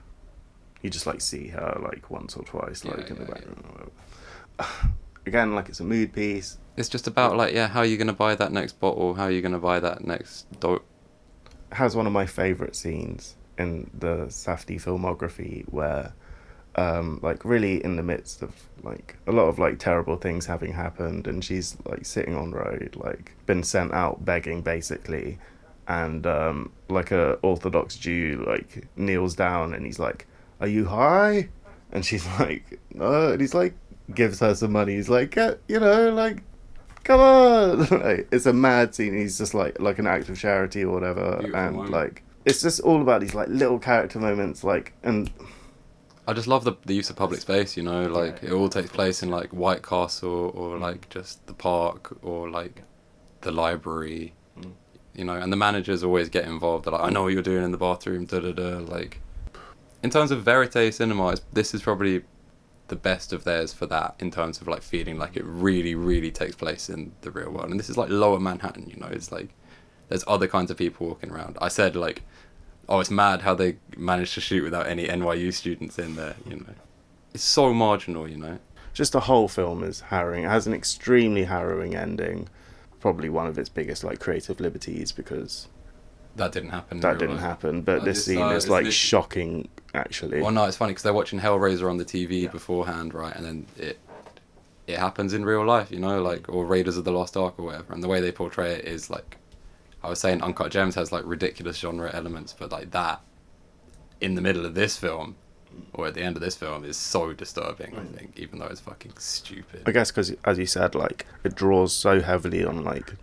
[0.81, 3.33] you just like see her like once or twice, Yeah, like in the yeah, yeah.
[3.35, 3.91] background.
[4.59, 4.65] Or.
[5.27, 6.57] Again, like it's a mood piece.
[6.75, 9.13] It's just about like yeah, how are you gonna buy that next bottle?
[9.13, 10.83] How are you gonna buy that next dope?
[11.73, 16.13] Has one of my favorite scenes in the Safdie filmography where.
[16.73, 20.71] Um, like really in the midst of like a lot of like terrible things having
[20.71, 25.37] happened and she's like sitting on the road like been sent out begging basically
[25.89, 30.25] and um, like a orthodox jew like kneels down and he's like
[30.61, 31.49] are you high?
[31.91, 33.73] And she's like no and he's like
[34.13, 34.95] gives her some money.
[34.95, 36.43] He's like "Get- you know like
[37.03, 37.87] come on.
[37.91, 39.17] Like, it's a mad scene.
[39.17, 42.79] He's just like like an act of charity or whatever Beautiful and like it's just
[42.81, 45.31] all about these like little character moments like and
[46.27, 47.75] I just love the the use of public space.
[47.75, 51.53] You know, like it all takes place in like White Castle or like just the
[51.53, 52.83] park or like
[53.41, 54.33] the library.
[54.57, 54.71] Mm.
[55.13, 56.85] You know, and the managers always get involved.
[56.85, 58.25] They're like, I know what you're doing in the bathroom.
[58.25, 58.77] Da da da.
[58.77, 59.19] Like,
[60.03, 62.23] in terms of verite cinema, it's, this is probably
[62.87, 64.15] the best of theirs for that.
[64.19, 67.71] In terms of like feeling like it really, really takes place in the real world.
[67.71, 68.89] And this is like Lower Manhattan.
[68.89, 69.49] You know, it's like
[70.07, 71.57] there's other kinds of people walking around.
[71.61, 72.21] I said like,
[72.91, 76.35] oh, it's mad how they managed to shoot without any NYU students in there.
[76.45, 76.73] You know,
[77.33, 78.27] it's so marginal.
[78.27, 78.59] You know,
[78.93, 80.43] just the whole film is harrowing.
[80.43, 82.49] It has an extremely harrowing ending.
[82.99, 85.67] Probably one of its biggest like creative liberties because
[86.35, 86.99] that didn't happen.
[86.99, 87.43] that didn't life.
[87.43, 87.81] happen.
[87.81, 90.41] But Uh, this this, scene uh, is like lit- shocking, actually.
[90.41, 93.35] Well, no, it's funny because they're watching Hellraiser on the TV beforehand, right?
[93.35, 93.97] And then it
[94.87, 97.65] it happens in real life, you know, like or Raiders of the Lost Ark or
[97.65, 97.93] whatever.
[97.93, 99.37] And the way they portray it is like,
[100.03, 103.21] I was saying, Uncut Gems has like ridiculous genre elements, but like that
[104.19, 105.35] in the middle of this film
[105.93, 107.95] or at the end of this film is so disturbing.
[107.95, 108.15] I mm.
[108.15, 109.83] think, even though it's fucking stupid.
[109.85, 113.15] I guess because, as you said, like it draws so heavily on like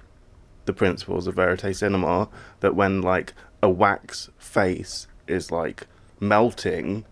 [0.64, 2.28] the principles of verite cinema
[2.60, 5.86] that when like a wax face is like
[6.20, 7.04] melting,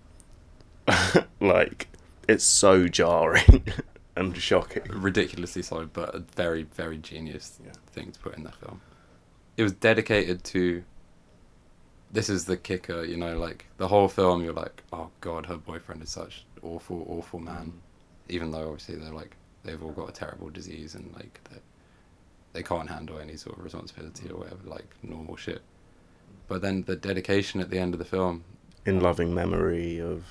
[1.40, 1.88] like
[2.28, 3.64] it's so jarring
[4.16, 4.82] and shocking.
[4.88, 7.72] ridiculously so, but a very, very genius Yeah.
[7.86, 8.80] thing to put in that film.
[9.56, 10.84] It was dedicated to
[12.12, 15.56] this is the kicker, you know, like the whole film, you're like, oh god, her
[15.56, 17.66] boyfriend is such awful, awful man.
[17.66, 18.34] Mm.
[18.34, 21.58] Even though obviously they're like they've all got a terrible disease and like they
[22.52, 24.32] they can't handle any sort of responsibility mm.
[24.32, 25.62] or whatever, like normal shit.
[26.48, 28.44] But then the dedication at the end of the film,
[28.84, 30.24] in um, loving memory of.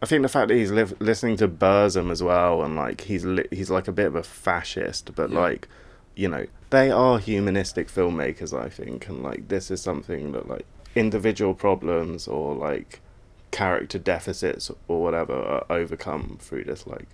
[0.00, 3.24] I think the fact that he's liv- listening to Burzum as well, and like he's
[3.24, 5.38] li- he's like a bit of a fascist, but Yeah.
[5.38, 5.68] like,
[6.14, 10.66] you know, they are humanistic filmmakers, I think, and like this is something that like
[10.94, 13.00] individual problems or like
[13.50, 17.08] character deficits or whatever are overcome through this like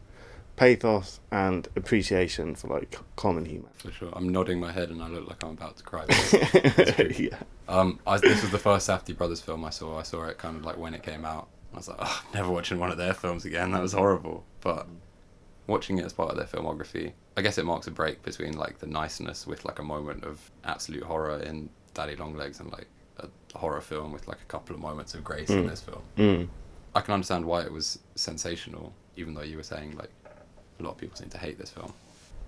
[0.56, 3.70] pathos and appreciation for like common human.
[3.76, 6.04] for sure, I'm nodding my head and I look like I'm about to cry.
[7.16, 7.38] yeah.
[7.68, 9.98] Um, I, this was the first Safdie brothers film I saw.
[9.98, 11.48] I saw it kind of like when it came out.
[11.72, 13.72] I was like, oh, never watching one of their films again.
[13.72, 14.44] That was horrible.
[14.60, 14.88] But
[15.68, 18.78] watching it as part of their filmography, I guess it marks a break between like
[18.78, 22.88] the niceness with like a moment of absolute horror in Daddy Longlegs and like
[23.18, 26.02] a horror film with like a couple of moments of grace in this film.
[26.16, 26.48] Mm.
[26.94, 30.10] I can understand why it was sensational, even though you were saying like
[30.80, 31.92] a lot of people seem to hate this film.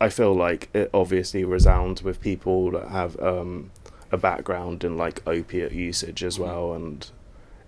[0.01, 3.71] I feel like it obviously resounds with people that have um,
[4.11, 7.09] a background in like opiate usage as well, and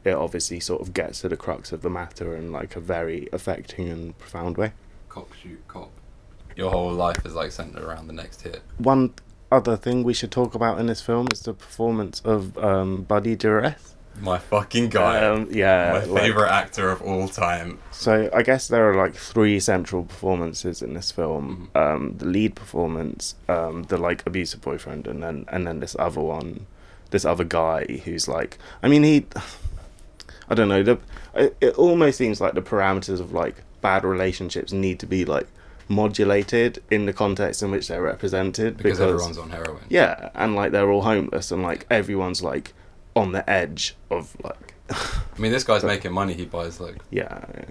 [0.02, 3.28] it obviously sort of gets to the crux of the matter in like a very
[3.32, 4.72] affecting and profound way.
[5.12, 5.90] Cop shoot cop.
[6.56, 8.62] Your whole life is like centered around the next hit.
[8.78, 9.12] One
[9.50, 13.36] other thing we should talk about in this film is the performance of um, Buddy
[13.36, 13.94] Duress.
[14.22, 15.26] My fucking guy.
[15.26, 17.78] Um, yeah, My like- favorite actor of all time.
[17.90, 21.68] So I guess there are like three central performances in this film.
[21.74, 22.04] Mm-hmm.
[22.04, 26.22] Um, the lead performance, um, the like abusive boyfriend, and then and then this other
[26.22, 26.66] one,
[27.10, 29.26] this other guy who's like, I mean he,
[30.48, 30.82] I don't know.
[30.82, 30.98] The
[31.34, 35.46] it, it almost seems like the parameters of like bad relationships need to be like
[35.88, 39.82] modulated in the context in which they're represented Because, everyone's on heroin.
[39.90, 42.72] yeah, and like they're all homeless and like everyone's like
[43.14, 46.34] on the edge of like I mean, this guy's making money.
[46.34, 47.64] He buys like yeah, yeah.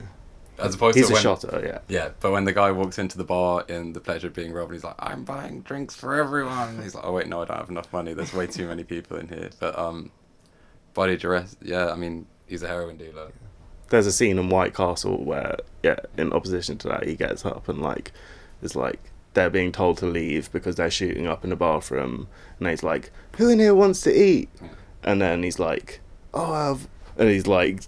[0.60, 1.80] as opposed he's to a when, shotter, yeah.
[1.88, 4.74] Yeah, but when the guy walks into the bar in the pleasure of being robbed,
[4.74, 7.70] he's like, "I'm buying drinks for everyone." He's like, "Oh wait, no, I don't have
[7.70, 8.14] enough money.
[8.14, 10.12] There's way too many people in here." But um,
[10.94, 13.32] Buddy Duress, yeah, I mean, he's a heroin dealer.
[13.92, 17.70] There's a scene in White Castle where, yeah, in opposition to that, he gets up
[17.70, 18.12] and like,
[18.64, 19.00] is like
[19.34, 22.28] they're being told to leave because they're shooting up in the bathroom,
[22.60, 24.50] and he's like, "Who in here wants to eat?"
[25.04, 26.02] And then he's like,
[26.34, 26.88] "Oh, I've,"
[27.18, 27.82] and he's like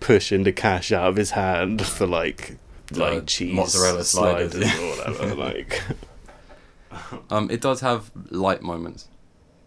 [0.00, 2.56] pushing the cash out of his hand for like
[2.92, 4.84] like Uh, cheese mozzarella sliders, sliders yeah.
[4.84, 5.34] or whatever.
[5.34, 5.82] like,
[7.30, 9.08] Um, it does have light moments,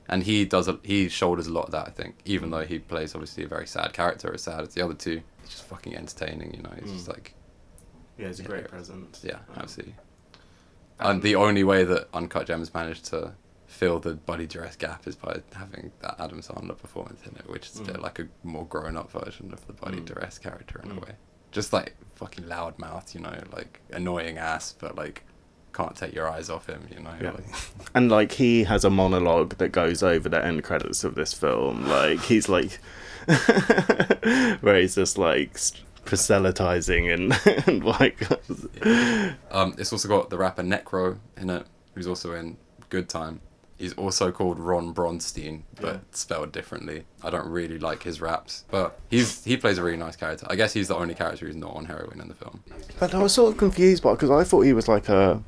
[0.10, 1.88] and he does a, he shoulders a lot of that.
[1.88, 4.84] I think, even though he plays obviously a very sad character, as sad as the
[4.84, 6.53] other two, it's just fucking entertaining.
[6.53, 7.14] You know, he's just mm.
[7.14, 7.36] like
[8.18, 9.20] yeah, it's a great present.
[9.24, 9.95] Yeah, um, absolutely.
[10.99, 13.34] And the only way that Uncut Gems managed to
[13.68, 17.68] fill the Buddy Duress gap is by having that Adam Sandler performance in it, which
[17.68, 18.01] is a bit mm.
[18.01, 20.05] like a more grown up version of the body mm.
[20.05, 21.12] dress character in a way.
[21.51, 25.24] Just like fucking loudmouth, you know, like annoying ass, but like
[25.74, 27.14] can't take your eyes off him, you know.
[27.22, 27.32] Yeah.
[27.32, 27.46] Like,
[27.96, 31.88] And like he has a monologue that goes over the end credits of this film.
[31.88, 32.80] Like he's like,
[34.62, 35.58] where he's just like
[36.06, 38.22] proselytizing and, and like,
[39.52, 42.58] um, it's also got the rapper Necro in it, who's also in
[42.90, 43.42] Good Time.
[43.78, 47.06] He's also called Ron Bronstein, but spelled differently.
[47.24, 50.46] I don't really like his raps, but he's he plays a really nice character.
[50.50, 52.62] I guess he's the only character who's not on heroin in the film.
[53.00, 55.42] But I was sort of confused by because I thought he was like a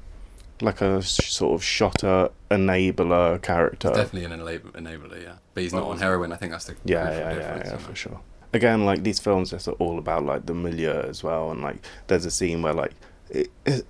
[0.61, 3.89] like a sort of shotter enabler character.
[3.89, 5.33] Definitely an enab- enabler, yeah.
[5.53, 6.31] But he's not on heroin.
[6.31, 8.19] I think that's the Yeah, yeah, yeah, yeah, for sure.
[8.53, 11.77] Again, like these films just are all about like the milieu as well, and like
[12.07, 12.91] there's a scene where like
[13.33, 13.83] i- is,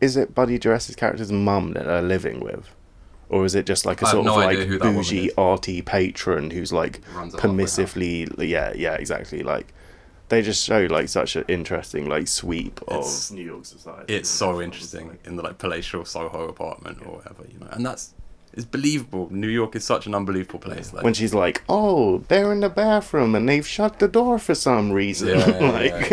[0.00, 2.68] is it Buddy Duress's character's mum that they're living with,
[3.28, 5.82] or is it just like a sort no of like who that woman bougie arty
[5.82, 7.76] patron who's like Runs a halfway house.
[7.76, 8.48] permissively?
[8.48, 9.42] Yeah, yeah, exactly.
[9.44, 9.72] Like
[10.32, 14.14] they just show like such an interesting like sweep It's- of New York society.
[14.14, 17.68] It's so interesting in the like palatial Soho apartment or whatever, you know.
[17.70, 18.14] And that's
[18.54, 19.28] it's believable.
[19.30, 20.92] New York is such an unbelievable place.
[20.94, 24.54] Like when she's like, "Oh, they're in the bathroom and they've shut the door for
[24.54, 26.08] some reason." Yeah, yeah, like,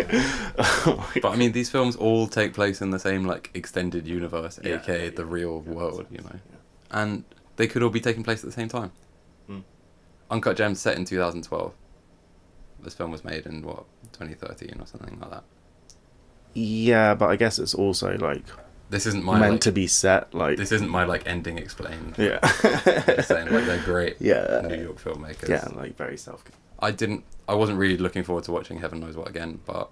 [1.22, 4.76] But I mean, these films all take place in the same like extended universe, Yeah,
[4.82, 5.34] aka yeah, the yeah.
[5.38, 6.40] real world, you know.
[6.92, 7.24] And
[7.56, 8.92] they could all be taking place at the same time.
[9.50, 9.64] Mm.
[10.30, 11.74] Uncut Gems set in 2012.
[12.82, 13.84] This film was made in what
[14.20, 15.44] 2013 or something like that.
[16.54, 18.44] yeah, but I guess it's also like
[18.90, 22.16] This isn't my meant like, to be set like This isn't my like ending explained.
[22.18, 22.40] yeah,
[23.08, 24.62] Just saying like they're great Yeah.
[24.68, 25.48] New York filmmakers.
[25.50, 26.44] yeah, like very self.
[26.80, 27.24] I didn't.
[27.48, 29.90] I wasn't really looking forward to watching Heaven Knows What again, but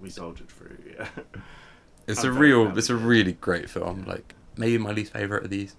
[0.00, 0.76] We soldiered through.
[0.98, 1.08] Yeah,
[2.06, 2.66] it's I'm a real.
[2.66, 4.04] happy, It's a really great film.
[4.06, 5.76] Like maybe my least favorite of these.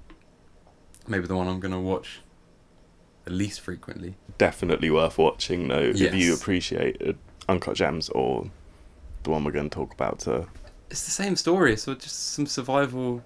[1.07, 2.21] Maybe the one I'm gonna watch
[3.25, 4.15] the least frequently.
[4.37, 6.97] Definitely worth watching though if you appreciate
[7.49, 8.49] Uncut Gems or
[9.23, 10.27] the one we're going to talk about.
[10.27, 10.43] Uh,
[10.89, 11.75] It's the same story.
[11.77, 13.23] So just some survival,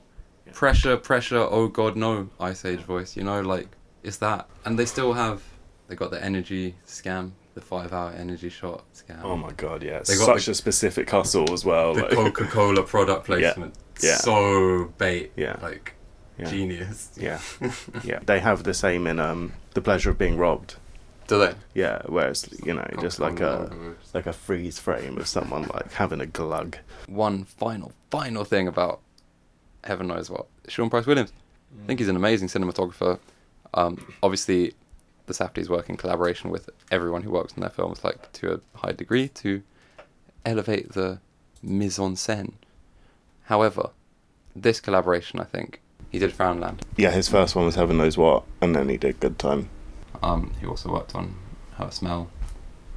[0.53, 1.37] pressure, pressure.
[1.39, 2.29] Oh God, no!
[2.39, 3.15] Ice Age voice.
[3.17, 3.67] You know, like
[4.03, 5.41] it's that, and they still have.
[5.87, 9.21] They got the energy scam, the five-hour energy shot scam.
[9.23, 11.93] oh my god, yeah, They got such the- a specific hustle as well.
[11.93, 13.75] the like- Coca Cola product placement.
[14.01, 14.15] Yeah.
[14.15, 15.33] So bait.
[15.35, 15.57] Yeah.
[15.61, 15.93] Like
[16.39, 16.49] yeah.
[16.49, 17.11] genius.
[17.17, 17.39] Yeah,
[18.03, 18.19] yeah.
[18.25, 20.75] They have the same in um, the pleasure of being robbed.
[21.31, 21.53] Do they?
[21.73, 23.73] Yeah, whereas you know, just like a
[24.13, 26.75] like a freeze frame of someone like having a glug.
[27.07, 28.99] One final, final thing about
[29.85, 31.31] heaven knows what Sean Price Williams.
[31.81, 33.17] I think he's an amazing cinematographer.
[33.73, 34.73] Um, obviously,
[35.27, 38.77] the Safdies work in collaboration with everyone who works on their films, like to a
[38.79, 39.63] high degree, to
[40.45, 41.21] elevate the
[41.63, 42.55] mise en scène.
[43.43, 43.91] However,
[44.53, 45.79] this collaboration, I think,
[46.09, 46.81] he did Frownland.
[46.97, 49.69] Yeah, his first one was Heaven Knows What, and then he did Good Time.
[50.23, 51.35] Um, he also worked on
[51.75, 52.29] How Her Smell,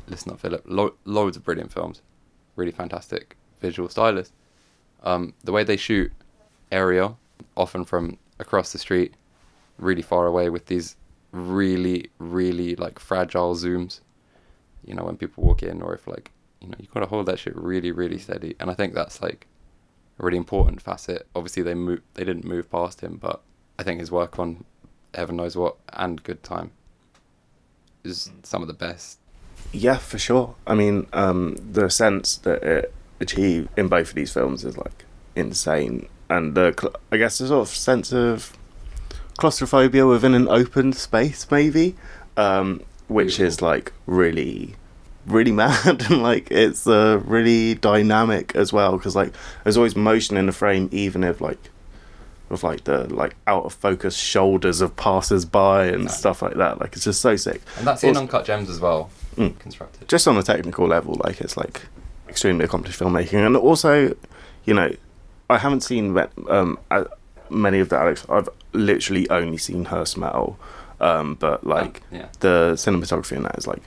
[0.07, 2.03] Listen Up Philip, lo- loads of brilliant films,
[2.57, 4.33] really fantastic visual stylist.
[5.03, 6.12] Um, the way they shoot
[6.70, 7.18] aerial,
[7.57, 9.14] often from across the street,
[9.79, 10.97] really far away with these
[11.33, 14.01] really, really like fragile zooms.
[14.85, 17.39] You know, when people walk in, or if like, you know, you've gotta hold that
[17.39, 18.55] shit really, really steady.
[18.61, 19.47] And I think that's like
[20.18, 21.27] a really important facet.
[21.35, 21.75] Obviously, they
[22.14, 23.43] they didn't move past him, but
[23.79, 24.64] I think his work on
[25.14, 26.72] Heaven Knows What and Good Time
[28.05, 29.19] is some of the best.
[29.73, 30.55] Yeah, for sure.
[30.67, 35.05] I mean, um, the sense that it achieved in both of these films is like
[35.35, 38.57] insane, and the cl- I guess the sort of sense of
[39.37, 41.97] claustrophobia within an open space, maybe,
[42.37, 44.77] um, which is like really,
[45.27, 49.33] really mad, and like it's uh, really dynamic as well because like
[49.65, 51.71] there's always motion in the frame, even if like
[52.55, 56.11] with like the like out of focus shoulders of passers by and No.
[56.11, 56.81] stuff like that.
[56.81, 57.61] Like it's just so sick.
[57.79, 59.59] And that's in Uncut Gems as well, Mm.
[59.59, 60.09] constructed.
[60.09, 61.83] just on a technical level, like it's like
[62.29, 64.15] extremely accomplished filmmaking, and also,
[64.65, 64.91] you know,
[65.51, 66.17] I haven't seen
[66.49, 66.79] um
[67.51, 68.25] many of the Alex.
[68.29, 70.57] I've literally only seen her smell,
[71.01, 72.29] um, but like yeah.
[72.41, 73.83] the cinematography in that is like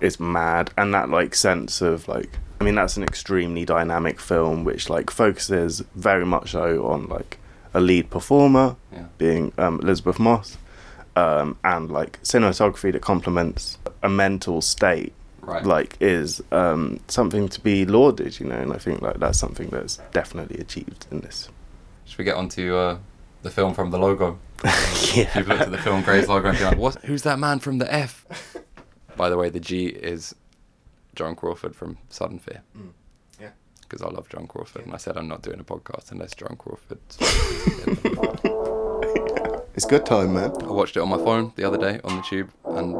[0.00, 4.64] it's mad, and that like sense of like I mean that's an extremely dynamic film
[4.64, 7.38] which like focuses very much so on like
[7.78, 9.06] a lead performer Yeah.
[9.18, 10.58] being um, Elisabeth Moss,
[11.16, 15.64] um, and like cinematography that complements a mental state Right.
[15.64, 19.68] like is um, something to be lauded, you know, and I think like that's something
[19.70, 21.48] that's definitely achieved in this.
[22.04, 22.98] Should we get onto uh,
[23.42, 24.38] the film from the logo?
[25.14, 26.96] Yeah, you've looked at the film Graves logo and you're like, what?
[27.04, 28.26] Who's that man from the F?
[29.16, 30.34] By the way, the G is
[31.14, 32.60] Joan Crawford from Sudden Fear.
[32.76, 32.90] Mm.
[33.90, 33.96] Yeah.
[33.98, 36.56] Because I love Joan Crawford, and I said I'm not doing a podcast unless Joan
[36.58, 36.98] Crawford.
[39.74, 40.52] it's good time, man.
[40.62, 42.92] I watched it on my phone the other day on the tube, and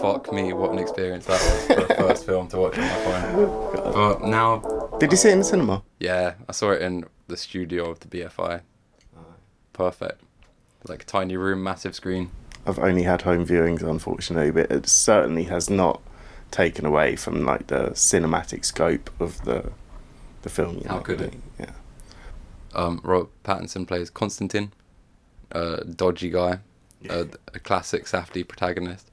[0.00, 3.04] fuck me, what an experience that was for a first film to watch on my
[3.04, 3.92] phone.
[3.92, 4.58] But now,
[4.98, 5.82] Did you see it in the cinema?
[6.00, 8.62] yeah, I saw it in the studio of the BFI.
[9.72, 10.20] Perfect.
[10.88, 12.30] Like a tiny room, massive screen.
[12.66, 16.00] I've only had home viewings, unfortunately, but it certainly has not
[16.50, 19.72] taken away from like the cinematic scope of the
[20.42, 20.78] the film.
[20.78, 21.34] You How know, could it?
[21.58, 21.72] Yeah.
[22.74, 24.72] Um, Robert Pattinson plays Constantine,
[25.50, 26.60] a dodgy guy,
[27.08, 29.10] a, a classic Safdie protagonist.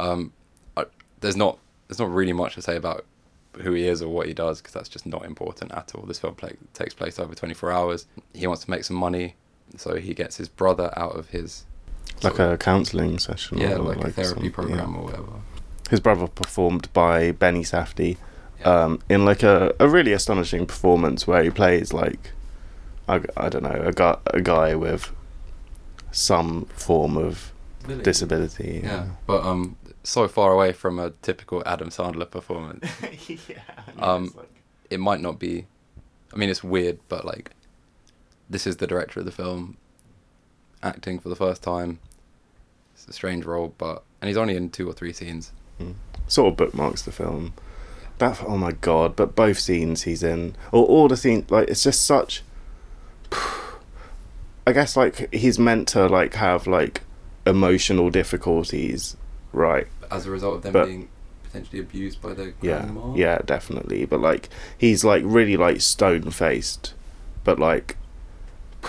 [0.00, 0.32] Um,
[0.76, 0.84] I,
[1.20, 1.58] there's not
[1.88, 3.04] there's not really much to say about
[3.60, 6.04] who he is or what he does because that's just not important at all.
[6.06, 8.06] This film play, takes place over 24 hours.
[8.32, 9.36] He wants to make some money,
[9.76, 11.64] so he gets his brother out of his
[12.22, 13.58] Like a counselling session.
[13.58, 14.98] yeah, or like, a therapy program yeah.
[14.98, 15.32] or whatever.
[15.90, 18.16] His brother performed by Benny Safdie.
[18.60, 18.84] Yeah.
[18.84, 22.30] um, in like a, a really astonishing performance where he plays like
[23.08, 25.10] I, I don't know a guy a guy with
[26.12, 27.52] some form of
[28.02, 28.80] disability.
[28.84, 32.88] Yeah, but um, so far away from a typical Adam Sandler performance.
[33.48, 33.58] yeah.
[33.98, 34.34] Um,
[34.90, 35.66] it might not be.
[36.32, 37.50] I mean, it's weird, but like,
[38.48, 39.76] this is the director of the film,
[40.82, 42.00] acting for the first time.
[42.94, 45.52] It's a strange role, but and he's only in two or three scenes.
[46.28, 47.52] Sort of bookmarks the film.
[48.18, 49.16] That oh my god!
[49.16, 52.42] But both scenes he's in, or all the scenes, like it's just such.
[54.66, 57.02] I guess like he's meant to like have like
[57.46, 59.16] emotional difficulties,
[59.52, 59.86] right?
[60.10, 61.08] As a result of them But- being
[61.44, 63.14] potentially abused by their grandma.
[63.14, 64.04] Yeah, yeah, definitely.
[64.06, 64.48] But like
[64.78, 66.94] he's like really like stone faced,
[67.44, 67.96] but like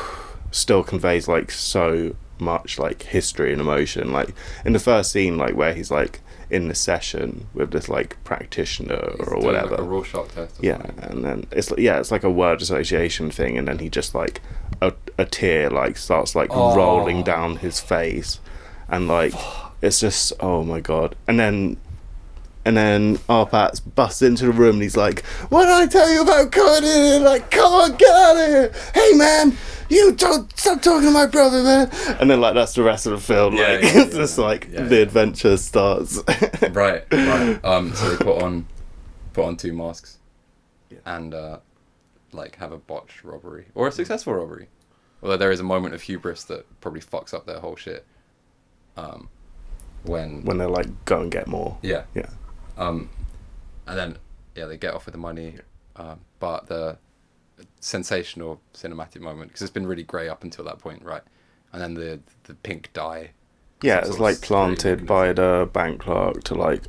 [0.51, 4.13] still conveys like so much like history and emotion.
[4.13, 4.33] Like
[4.63, 9.13] in the first scene, like where he's like in the session with this like practitioner
[9.17, 9.71] He's or whatever.
[9.71, 10.59] Like a Rorschach test.
[10.61, 11.03] Or yeah, something.
[11.03, 14.13] and then it's like yeah, it's like a word association thing, and then he just
[14.15, 14.41] like
[14.81, 16.75] a, a tear like starts like Oh.
[16.75, 18.39] rolling down his face,
[18.87, 19.33] and like
[19.81, 21.15] it's just oh my god.
[21.27, 21.77] And then
[22.65, 26.23] and then Arpats busts into the room and he's like, What did I tell you
[26.23, 27.19] about coming in here?
[27.19, 28.73] Like, come on, get out of here.
[28.93, 29.55] Hey man,
[29.89, 31.89] you don't stop talking to my brother, man.
[32.19, 33.55] And then like that's the rest of the film.
[33.55, 36.21] Yeah, like yeah, it's yeah, just like the adventure starts.
[36.71, 37.63] right, right.
[37.63, 38.65] Um, so they put on
[39.33, 40.17] put on two masks,
[41.05, 41.59] and uh,
[42.31, 44.67] like have a botched robbery or a successful robbery.
[45.21, 48.05] Although there is a moment of hubris that probably fucks up their whole shit.
[48.97, 49.29] Um,
[50.03, 51.77] when when they're like, go and get more.
[51.81, 52.29] yeah, Yeah.
[52.77, 53.09] Um,
[53.87, 54.17] and then
[54.55, 55.55] yeah they get off with the money,
[55.95, 56.97] um, but the
[57.79, 61.21] sensational cinematic moment because it's been really grey up until that point, right?
[61.71, 63.31] And then the the pink dye.
[63.81, 66.83] Yeah, it's like planted by the bank clerk to like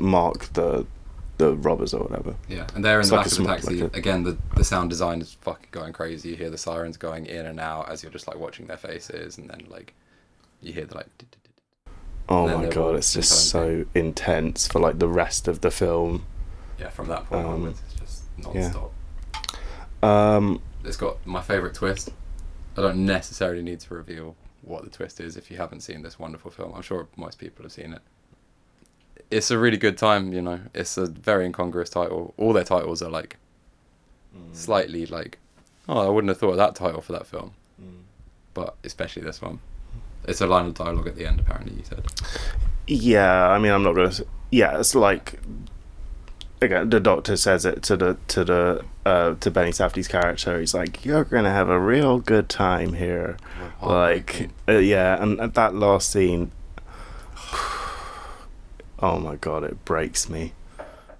[0.00, 0.86] mark the
[1.38, 2.36] the robbers or whatever.
[2.48, 3.82] Yeah, and they're in It's the like back of the taxi.
[3.82, 6.30] like a- Again, the, the sound design is fucking going crazy.
[6.30, 9.36] You hear the sirens going in and out as you're just like watching their faces,
[9.38, 9.94] and then like
[10.62, 11.06] you hear the like.
[12.28, 16.24] Oh my god, it's just so intense for like the rest of the film.
[16.78, 18.22] Yeah, from that point Um, onwards, it's just
[18.54, 18.70] yeah.
[18.72, 18.92] non-stop.
[20.02, 22.10] Um, It's got my favorite twist.
[22.76, 26.18] I don't necessarily need to reveal what the twist is if you haven't seen this
[26.18, 26.72] wonderful film.
[26.74, 28.02] I'm sure most people have seen it.
[29.30, 30.60] It's a really good time, you know.
[30.74, 32.34] It's a very incongruous title.
[32.36, 33.36] All their titles are like
[34.52, 35.38] slightly like,
[35.88, 37.52] oh, I wouldn't have thought of that title for that film.
[38.54, 39.60] But especially this one.
[40.26, 42.04] It's a line of dialogue at the end, apparently, you said.
[42.86, 44.08] yeah, I mean, I'm not gonna.
[44.08, 45.40] s- Yeah, it's like
[46.62, 50.58] again, the doctor says it to the to the uh, to Benny Safdie's character.
[50.60, 53.36] He's like, "You're gonna have a real good time here."
[53.82, 56.52] Like, uh, yeah, and at that last scene,
[59.00, 60.52] oh my god, it breaks me.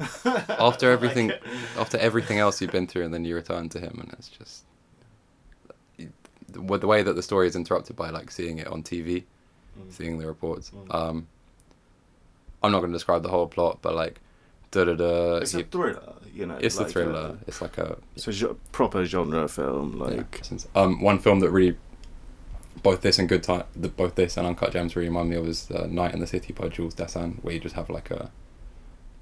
[0.59, 1.33] after everything
[1.79, 4.65] after everything else you've been through and then you return to him and it's just
[6.55, 9.25] the, the way that the story is interrupted by like seeing it on TV
[9.91, 11.27] seeing the reports um
[12.63, 14.21] I'm not going to describe the whole plot but like
[14.71, 16.57] da da da It's a thriller, you know.
[16.61, 19.99] it's a thriller uh, it's like a it's a gen- proper genre film.
[19.99, 21.77] yeah, Like, since- um one film that really
[22.83, 25.47] both this and good time the, both this and uncut gems really remind me of
[25.47, 28.31] was uh, night in the city by jules dassin where you just have like a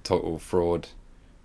[0.05, 0.89] total fraud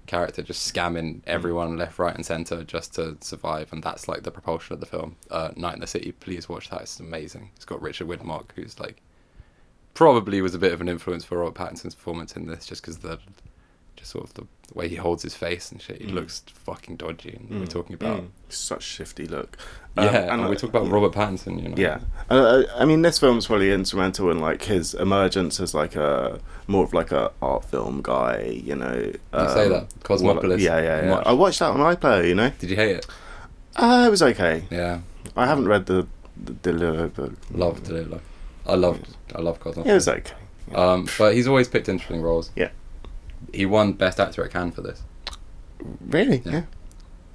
[0.08, 4.32] character just scamming everyone left right and center just to survive and that's like the
[4.32, 5.16] propulsion of the film.
[5.30, 7.51] Uh, night in the city please watch that it's amazing.
[7.55, 9.01] It's got richard widmark who's like
[9.93, 12.97] probably was a bit of an influence for robert pattinson's performance in this just because
[12.99, 13.20] the
[14.08, 17.58] sort of the, way he holds his face and shit he looks fucking dodgy and
[17.58, 19.58] we're talking about mm, such shifty look.
[19.95, 20.91] yeah Um, and, uh, we talk about yeah.
[20.91, 21.99] robert pattinson you know Yeah,
[22.30, 26.84] uh, I mean, this film's probably instrumental in like his emergence as like a more
[26.84, 28.62] of like a art film guy.
[28.62, 29.88] You know, you say that.
[30.03, 30.62] Cosmopolis.
[30.62, 31.10] yeah, yeah, yeah.
[31.12, 31.26] Much.
[31.26, 32.28] I watched that on iPlayer.
[32.28, 33.05] You know, did you hate it
[33.78, 34.66] uh, it was okay.
[34.70, 34.99] yeah
[35.36, 37.34] I haven't read the the Delillo book.
[37.51, 38.22] loved it like
[38.66, 40.34] I loved I love Cosmo It was okay.
[40.76, 42.51] Um, but he's always picked interesting roles.
[42.55, 42.70] Yeah.
[43.54, 45.02] He won Best Actor at Cannes for this,
[46.02, 46.42] Really?
[46.46, 46.64] Yeah.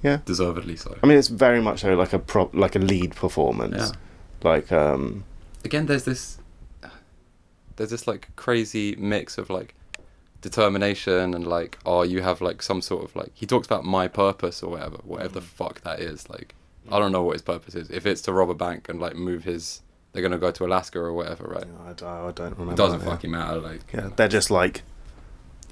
[0.01, 0.19] Yeah.
[0.25, 0.97] deservedly so.
[1.01, 3.91] I mean, it's very much so like a prop, like a lead performance.
[3.93, 4.49] Yeah.
[4.49, 5.23] Like, um,
[5.63, 6.39] Again, there's this,
[7.77, 9.75] there's this like crazy mix of like
[10.41, 13.31] determination and like, oh, you have like some sort of like.
[13.33, 16.29] He talks about my purpose or whatever, whatever the fuck that is.
[16.29, 16.53] Like,
[16.91, 17.89] I don't know what his purpose is.
[17.89, 19.81] If it's to rob a bank and like move his,
[20.11, 21.63] they're gonna go to Alaska or whatever, right?
[21.87, 22.73] I, don't- I don't remember.
[22.73, 23.11] It doesn't that, yeah.
[23.11, 23.59] fucking matter.
[23.61, 24.83] Like, Yeah, they're just like,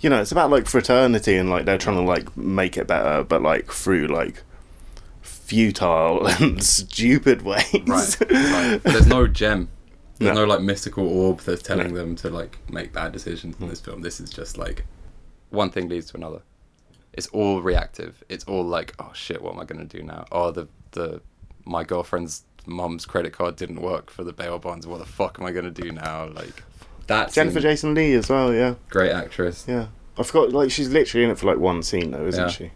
[0.01, 3.23] you know, it's about like fraternity and like they're trying to like make it better,
[3.23, 4.43] but like through like
[5.21, 7.65] futile and stupid ways.
[7.85, 8.77] right, right.
[8.83, 9.69] There's no gem.
[10.17, 10.45] There's No.
[10.45, 10.53] no.
[10.53, 11.95] like mystical orb that's telling No.
[11.95, 13.69] them to like make bad decisions in mm.
[13.69, 14.01] this film.
[14.01, 14.85] This is just like
[15.49, 16.41] one thing leads to another.
[17.13, 18.23] It's all reactive.
[18.29, 20.25] It's all like, oh shit, what am I gonna do now?
[20.31, 21.21] Oh, the the
[21.65, 24.87] my girlfriend's mum's credit card didn't work for the bail bonds.
[24.87, 26.27] What the fuck am I gonna do now?
[26.29, 26.63] Like
[27.07, 28.53] that's Jennifer Jason Lee as well.
[28.53, 29.65] Yeah, great actress.
[29.67, 29.87] yeah.
[30.17, 30.51] I forgot.
[30.51, 32.49] Like she's literally in it for like one scene though, isn't Yeah.
[32.49, 32.71] she?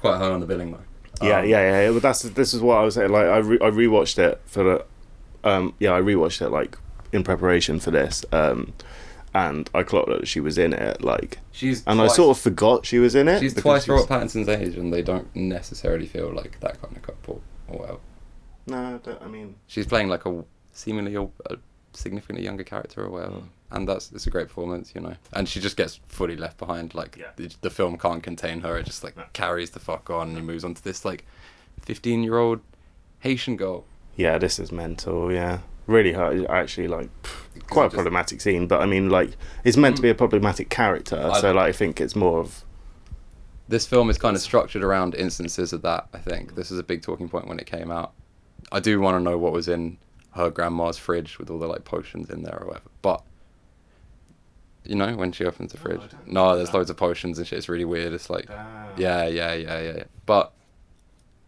[0.00, 0.78] Quite high on the billing though.
[1.26, 1.90] Yeah, Um, yeah, yeah, yeah.
[1.92, 3.10] But that's this is what I was saying.
[3.10, 6.76] Like I re- I rewatched it for the, um, yeah, I rewatched it like
[7.12, 8.72] in preparation for this, um,
[9.32, 11.02] and I clocked that she was in it.
[11.02, 13.40] Like, She's and I sort of forgot she was in it.
[13.40, 17.02] she's twice she's- Robert Pattinson's age, and they don't necessarily feel like that kind of
[17.02, 17.98] couple or whatever.
[18.66, 21.56] No, I don't- I mean, she's playing like a seemingly a, a
[21.96, 23.76] significantly younger character or whatever, hmm.
[23.76, 25.14] and that's it's a great performance, you know.
[25.32, 26.94] And she just gets fully left behind.
[26.94, 27.30] Like Yeah.
[27.36, 28.76] the, the film can't contain her.
[28.78, 31.24] It just like carries the fuck on, and he moves on to this like
[31.80, 32.60] fifteen year old
[33.20, 33.84] Haitian girl.
[34.16, 35.32] yeah, this is mental.
[35.32, 36.46] Yeah, really hard.
[36.46, 38.66] Actually, like pff, quite a just- problematic scene.
[38.66, 39.30] But I mean, like,
[39.64, 40.18] it's meant to be a hmm.
[40.18, 41.18] problematic character.
[41.32, 42.64] I- so like, I think it's more of
[43.68, 46.06] This film is kind of structured around instances of that.
[46.12, 48.12] I think this is a big talking point when it came out.
[48.70, 49.96] I do want to know what was in
[50.34, 52.90] her grandma's fridge with all the like potions in there or whatever.
[53.02, 53.22] But
[54.84, 57.58] you know, when she opens the oh, fridge, no, there's loads of potions and shit.
[57.58, 58.12] It's really weird.
[58.12, 60.04] It's like, yeah, yeah, yeah, yeah, yeah.
[60.26, 60.52] But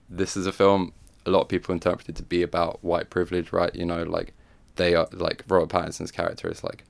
[0.09, 0.93] this is a film
[1.27, 3.75] a lot of people interpret it to be about white privilege, right?
[3.75, 4.33] You know, like
[4.77, 6.85] they are like Robert Pattinson's character is like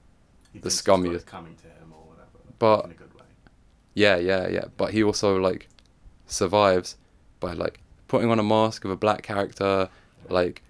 [0.55, 1.27] the scummiest.
[1.27, 2.29] coming to him or whatever.
[2.59, 3.25] But- in a good way.
[3.95, 4.65] Yeah, yeah, yeah.
[4.77, 5.69] But he also like
[6.27, 6.97] survives
[7.41, 9.89] by like putting on a mask of a black character,
[10.29, 10.63] like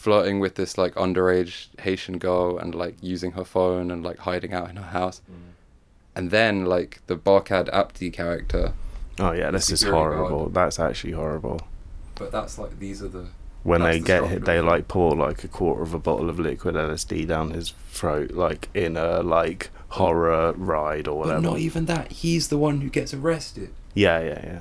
[0.00, 4.54] flirting with this like underage Haitian girl and like using her phone and like hiding
[4.54, 5.20] out in her house.
[5.30, 5.52] Mm.
[6.16, 8.72] And then like the Barkhad Abdi character.
[9.18, 10.44] Oh yeah, this is horrible.
[10.44, 10.54] guard.
[10.54, 11.60] That's actually horrible.
[12.14, 13.26] But that's like these are the
[13.62, 16.38] When they the get hit, they like pour like a quarter of a bottle of
[16.38, 21.42] liquid LSD down his throat, like in a like horror ride or whatever.
[21.42, 22.10] But not even that.
[22.10, 23.70] He's the one who gets arrested.
[23.92, 24.60] Yeah, yeah, yeah.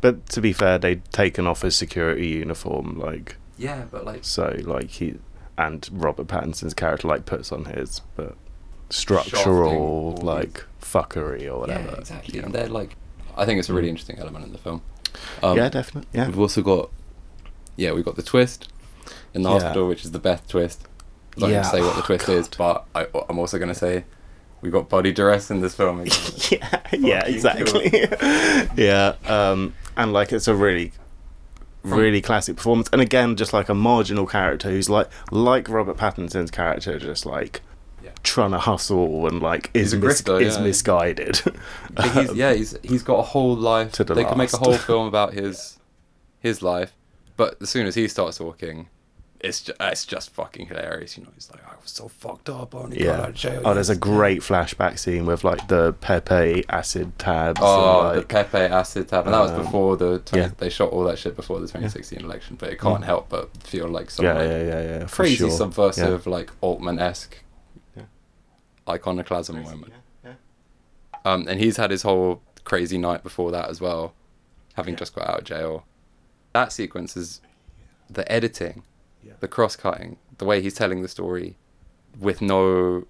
[0.00, 4.56] But to be fair, they'd taken off his security uniform, like Yeah, but like so,
[4.64, 5.14] like he
[5.56, 8.36] and Robert Pattinson's character like puts on his, but
[8.90, 11.90] structural like fuckery or whatever.
[11.90, 12.38] yeah, exactly.
[12.38, 12.96] you And they're like,
[13.36, 13.90] I think it's a really Mm.
[13.90, 14.82] interesting element in the film.
[15.42, 16.08] Um, yeah, definitely.
[16.12, 16.90] Yeah, We've also got,
[17.76, 18.68] yeah, we've got the twist
[19.34, 19.60] in the Yeah.
[19.60, 20.86] hospital, which is the best twist.
[21.36, 21.52] I'm not Yeah.
[21.54, 24.04] going to say what the Oh, twist is, but I, I'm also going to say
[24.60, 26.04] we've got Buddy Duress in this film.
[26.50, 27.90] yeah, yeah, exactly.
[28.82, 30.92] yeah, um, and like it's a really,
[31.84, 32.88] really classic performance.
[32.92, 37.60] And again, just like a marginal character who's like, like Robert Pattinson's character, just like
[38.02, 38.10] Yeah.
[38.22, 40.62] trying to hustle and like is mis- grifter, is yeah.
[40.62, 41.40] misguided.
[42.14, 43.92] He's, yeah, he's he's got a whole life.
[43.92, 45.78] To the they could make a whole film about his
[46.40, 46.92] his life,
[47.36, 48.88] but as soon as he starts talking,
[49.42, 51.16] it's just, it's just fucking hilarious.
[51.18, 52.74] You know, he's like, I was so fucked up.
[52.74, 53.62] I only got out of jail.
[53.64, 57.60] Oh, there's a great flashback scene with like the Pepe acid tabs.
[57.62, 60.52] Oh, and, the Pepe acid tab, and that was um, before the 20, yeah.
[60.58, 62.56] they shot all that shit before the 2016 election.
[62.56, 63.06] But it can't Mm.
[63.06, 65.50] help but feel like some yeah, like, yeah, yeah, yeah, crazy sure.
[65.50, 67.42] subversive, like Altman esque
[67.96, 68.04] Yeah.
[68.88, 69.92] iconoclasm moment.
[70.24, 70.32] Yeah,
[71.24, 74.14] Um, and he's had his whole crazy night before that as well,
[74.74, 74.98] having Yeah.
[74.98, 75.84] just got out of jail.
[76.52, 77.40] That sequence is
[78.08, 78.82] the editing,
[79.22, 79.32] Yeah.
[79.40, 81.56] the cross cutting, the way he's telling the story
[82.18, 83.06] with no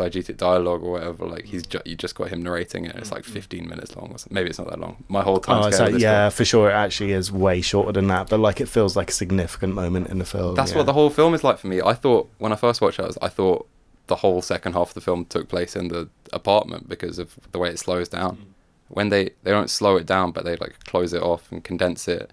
[0.00, 1.26] diegetic dialogue or whatever.
[1.26, 2.96] Like he's ju- you just got him narrating it.
[2.96, 4.34] It's like 15 minutes long, or something.
[4.34, 5.04] maybe it's not that long.
[5.08, 5.82] My whole time Mm-hmm.
[5.82, 6.70] Oh, so, yeah, for sure.
[6.70, 10.08] It actually is way shorter than that, but like it feels like a significant moment
[10.08, 10.54] in the film.
[10.54, 10.78] That's yeah.
[10.78, 11.82] what the whole film is like for me.
[11.82, 13.68] I thought when I first watched it, I, thought
[14.06, 17.58] the whole second half of the film took place in the apartment because of the
[17.58, 18.36] way it slows down.
[18.36, 18.44] Mm.
[18.88, 22.08] When they they don't slow it down, but they like close it off and condense
[22.08, 22.32] it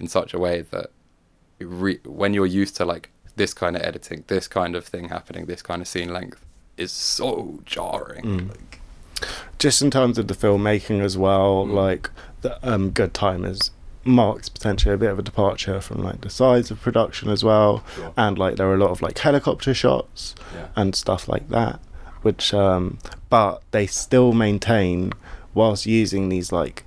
[0.00, 0.90] in such a way that
[1.64, 5.46] re- when you're used to like this kind of editing, this kind of thing happening,
[5.46, 6.44] this kind of scene length
[6.76, 8.24] is so jarring.
[8.24, 8.48] Mm.
[8.50, 8.80] Like,
[9.58, 11.72] just in terms of the filmmaking as well, Mm.
[11.74, 12.10] like
[12.42, 13.70] the um, Good Time is
[14.06, 17.82] marks potentially a bit of a departure from like the size of production as well,
[17.94, 18.12] Sure.
[18.16, 20.66] and like there are a lot of like helicopter shots yeah.
[20.76, 21.80] and stuff like that,
[22.22, 22.98] which um,
[23.30, 25.12] but they still maintain
[25.54, 26.84] whilst using these like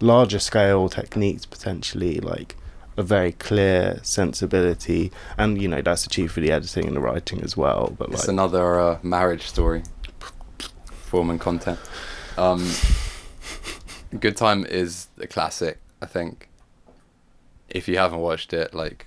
[0.00, 2.54] larger scale techniques potentially like
[2.96, 7.42] a very clear sensibility and you know that's achieved for the editing and the writing
[7.42, 9.82] as well but It's like another uh, marriage story,
[10.90, 11.78] form and content.
[12.36, 12.68] Um,
[14.20, 16.48] Good Time is a classic, I think.
[17.68, 19.06] If you haven't watched it, like,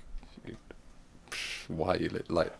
[1.68, 2.52] why you li- like?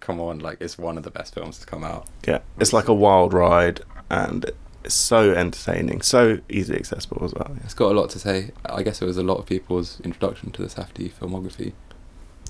[0.00, 2.06] Come on, like it's one of the best films to come out.
[2.28, 3.80] Yeah, it's like a wild ride,
[4.10, 4.50] and
[4.88, 7.50] so entertaining, so easily accessible as well.
[7.54, 8.50] Yeah, It's got a lot to say.
[8.66, 11.72] I guess it was a lot of people's introduction to the Safdie filmography.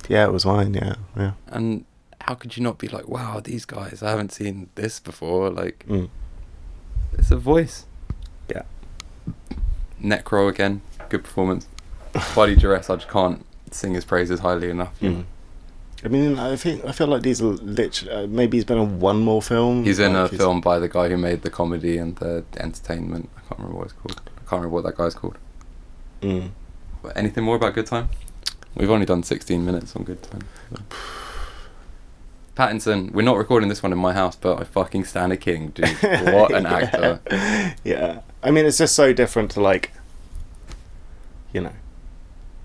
[0.09, 0.75] yeah it was mine.
[0.75, 1.33] Yeah, yeah.
[1.49, 1.85] And
[2.21, 4.03] how could you not be like, wow, these guys?
[4.03, 5.51] I haven't seen this before.
[5.51, 6.09] Like, Mm.
[7.19, 7.87] it's a voice.
[8.49, 8.63] Yeah.
[10.03, 11.69] Necro again, good performance.
[12.35, 14.99] Buddy Duress, I just can't sing his praises highly enough.
[15.01, 15.25] Mm.
[16.05, 18.13] I mean, I think I feel like these are literally.
[18.13, 19.85] Uh, maybe he's been in one more film.
[19.85, 23.31] He's in like a film by the guy who made the comedy and the entertainment.
[23.37, 24.21] I can't remember what it's called.
[24.27, 25.39] I can't remember what that guy's called.
[26.21, 26.51] Mm.
[27.17, 28.11] Anything more about Good Time?
[28.75, 30.43] We've only done 16 minutes on Good Time.
[30.71, 30.83] so.
[32.57, 35.69] Pattinson, we're not recording this one in my house, but I fucking stand a king,
[35.71, 35.89] dude.
[36.03, 37.21] What an actor.
[37.83, 39.91] yeah, I mean, it's just so different to like,
[41.53, 41.73] you know,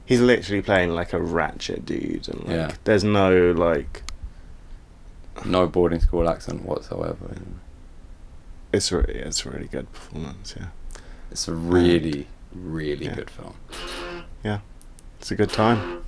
[0.10, 2.72] he's literally playing like a ratchet dude, and like, Yeah.
[2.84, 4.02] there's no like,
[5.46, 7.36] No boarding school accent whatsoever.
[8.74, 10.56] it's really, it's a really good performance.
[10.60, 10.68] Yeah,
[11.32, 13.16] It's a really, really Yeah.
[13.16, 13.54] good film.
[14.44, 14.60] Yeah,
[15.20, 16.02] it's a good time.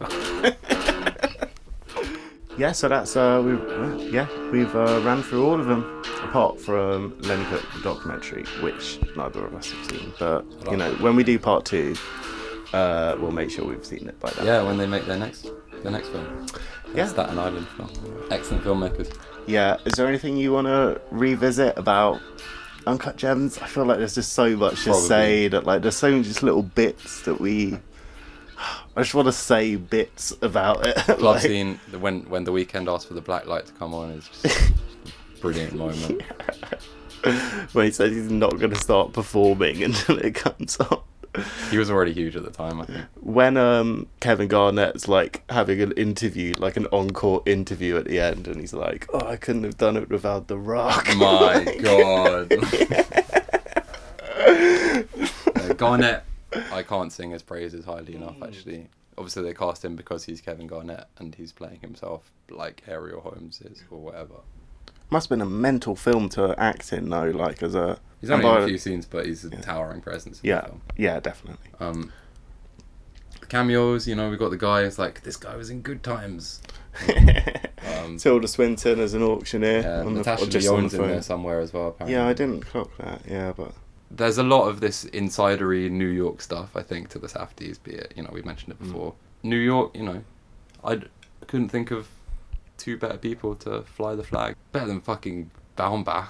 [2.58, 3.52] yeah, so that's uh, we,
[4.10, 5.95] yeah, we've uh, ran through all of them.
[6.24, 10.92] Apart from Lenny Cooke the documentary, which neither of us have seen, but you know,
[10.94, 11.94] when we do part two,
[12.72, 14.46] uh, we'll make sure we've seen it by then.
[14.46, 15.50] Yeah, when they make their next
[15.82, 16.46] their next film.
[16.94, 17.06] Yeah.
[17.06, 17.90] Staten Island film.
[18.30, 19.14] Excellent filmmakers.
[19.46, 19.76] Yeah.
[19.84, 22.20] Is there anything you want to revisit about
[22.86, 23.58] Uncut Gems?
[23.58, 25.06] I feel like there's just so much to Probably.
[25.08, 27.78] say that like there's so many just little bits that we.
[28.96, 30.96] I just want to say bits about it.
[31.04, 33.92] Club like- scene the- when when the Weeknd asked for the black light to come
[33.92, 34.72] on is just
[35.52, 36.22] brilliant moment.
[37.72, 41.00] when he says he's not going to start performing until it comes on.
[41.70, 43.04] He was already huge at the time, I think.
[43.20, 48.48] When um Kevin Garnett's like having an interview, like an encore interview at the end,
[48.48, 52.52] and he's like, "Oh, I couldn't have done it without The Rock." My God.
[55.54, 56.24] Uh, Garnett,
[56.72, 58.36] I can't sing his praises highly enough.
[58.42, 58.88] Actually,
[59.18, 63.60] obviously they cast him because he's Kevin Garnett and he's playing himself like Arielle Holmes
[63.60, 64.36] is or whatever.
[65.10, 67.30] Must have been a mental film to act in, though.
[67.30, 70.40] Like as a He's only in a few scenes, but he's a towering presence.
[70.40, 70.80] In yeah, the film.
[70.96, 71.70] yeah, definitely.
[71.78, 72.12] Um,
[73.48, 74.82] cameos, you know, we got the guy.
[74.82, 76.60] It's like this guy was in Good Times.
[77.86, 79.80] Um, Tilda Swinton as an auctioneer.
[79.82, 81.88] yeah, on the- Natasha just on the in there somewhere as well.
[81.88, 82.14] Apparently.
[82.16, 83.20] Yeah, I didn't clock that.
[83.28, 83.72] Yeah, but
[84.10, 87.92] there's a lot of this insidery New York stuff, I think, to the Safdies, be
[87.92, 89.14] it, you know, we mentioned it before.
[89.44, 90.24] New York, you know,
[90.82, 91.00] I
[91.46, 92.08] couldn't think of
[92.78, 94.56] two better people to fly the flag.
[94.72, 96.28] Better than fucking Baumbach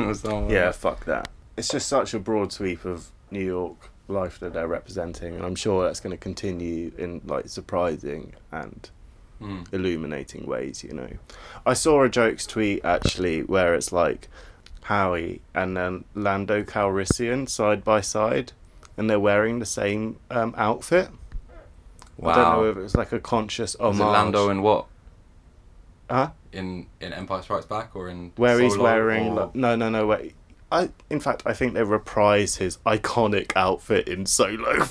[0.00, 0.50] or, or someone.
[0.50, 1.28] yeah, fuck that.
[1.56, 5.54] It's just such a broad sweep of New York life that they're representing, and I'm
[5.54, 8.88] sure that's going to continue in like surprising and
[9.40, 9.66] Mm.
[9.74, 11.08] illuminating ways, you know.
[11.66, 14.28] I saw a jokes tweet actually where it's like
[14.82, 18.52] Howie and then Lando Calrissian side by side,
[18.96, 21.08] and they're wearing the same um, outfit.
[22.22, 22.64] I don't know Wow.
[22.64, 24.00] if it was like a conscious homage.
[24.00, 24.86] it Lando in what?
[26.10, 26.30] Huh?
[26.52, 30.06] In in Empire Strikes Back or in Where he's Solo wearing or- no, no, no.
[30.06, 30.34] Wait.
[30.72, 34.74] I in fact I think they reprised his iconic outfit in Solo.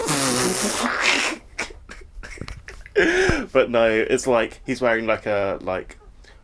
[3.52, 5.98] but no, it's like he's wearing like a like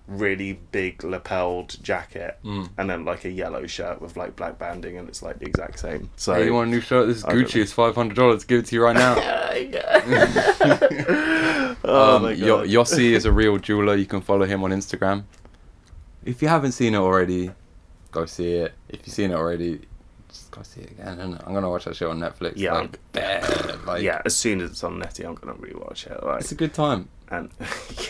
[0.07, 2.69] really big lapelled jacket Mm.
[2.79, 5.77] and then like a yellow shirt with like black banding and it's like the exact
[5.79, 6.09] same.
[6.15, 7.07] So Hey, you want a new shirt?
[7.07, 7.61] This is Gucci.
[7.61, 8.43] It's five hundred dollars.
[8.43, 9.15] Give it to you right now.
[11.89, 12.67] oh um, my Yo- god.
[12.67, 13.95] Yossi is a real jeweler.
[13.95, 15.23] You can follow him on Instagram.
[16.25, 17.51] If you haven't seen it already,
[18.11, 18.73] go see it.
[18.89, 19.81] If you've seen it already,
[20.29, 21.19] just go see it again.
[21.45, 22.53] I'm gonna watch that shit on Netflix.
[22.55, 26.23] Yeah, like, bad, like, yeah, as soon as it's on Netty, I'm gonna rewatch it.
[26.23, 27.09] Like, it's a good time.
[27.29, 27.49] and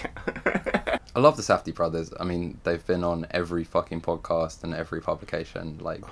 [0.04, 0.98] yeah.
[1.16, 2.12] I love the Safdie brothers.
[2.20, 6.04] I mean, they've been on every fucking podcast and every publication, like,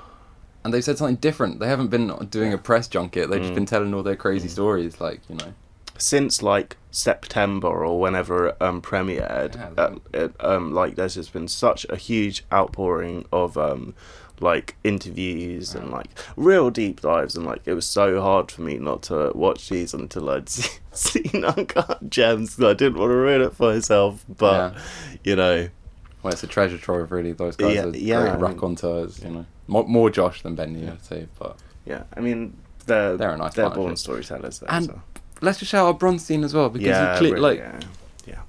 [0.63, 1.59] and they've said something different.
[1.59, 3.30] They haven't been doing a press junket.
[3.30, 3.55] They've just Mm.
[3.55, 5.53] been telling all their crazy stories, like you know.
[5.98, 11.34] Since like September or whenever it um, premiered, Yeah, uh, it, um, like there's just
[11.34, 13.93] been such a huge outpouring of um,
[14.39, 18.78] like interviews and like real deep dives, and like it was so hard for me
[18.78, 22.62] not to watch these until I'd se- seen Uncut Gems.
[22.62, 24.80] I didn't want to ruin it for myself, but Yeah.
[25.24, 25.70] you know,
[26.24, 27.34] Well, it's a treasure trove, really.
[27.34, 29.45] Those guys Yeah, are yeah, great I mean- raconteurs, you know.
[29.70, 31.28] More, more Josh than Benny, I'd say.
[31.38, 35.02] But yeah, I mean they're They're a nice they're born storytellers, And so.
[35.42, 37.80] Let's just shout out Bronstein as well because yeah, he cle- like yeah,
[38.26, 38.40] yeah,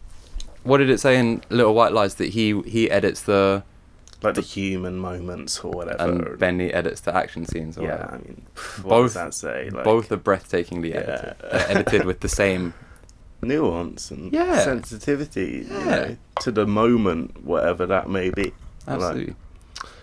[0.64, 3.62] what did it say in Little White Lies that he he edits the
[4.22, 6.02] like the human moments or whatever.
[6.02, 7.78] and Benny edits the action scenes.
[7.78, 8.14] Or yeah, whatever.
[8.14, 8.46] I mean,
[8.82, 9.70] what Both- does that say?
[9.70, 10.96] Like, both are breathtakingly Yeah.
[10.96, 11.34] edited.
[11.52, 12.74] They're edited with the same.
[13.42, 14.58] nuance and Yeah.
[14.64, 15.84] sensitivity you Yeah.
[15.84, 18.52] know, to the moment, whatever that may be.
[18.86, 19.34] Like, Absolutely.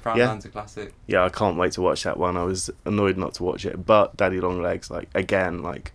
[0.02, 0.28] Frown Yeah.
[0.28, 0.94] Man's a classic.
[1.08, 2.38] yeah, I can't wait to watch that one.
[2.38, 5.92] I was annoyed not to watch it, but Daddy Longlegs, like again, like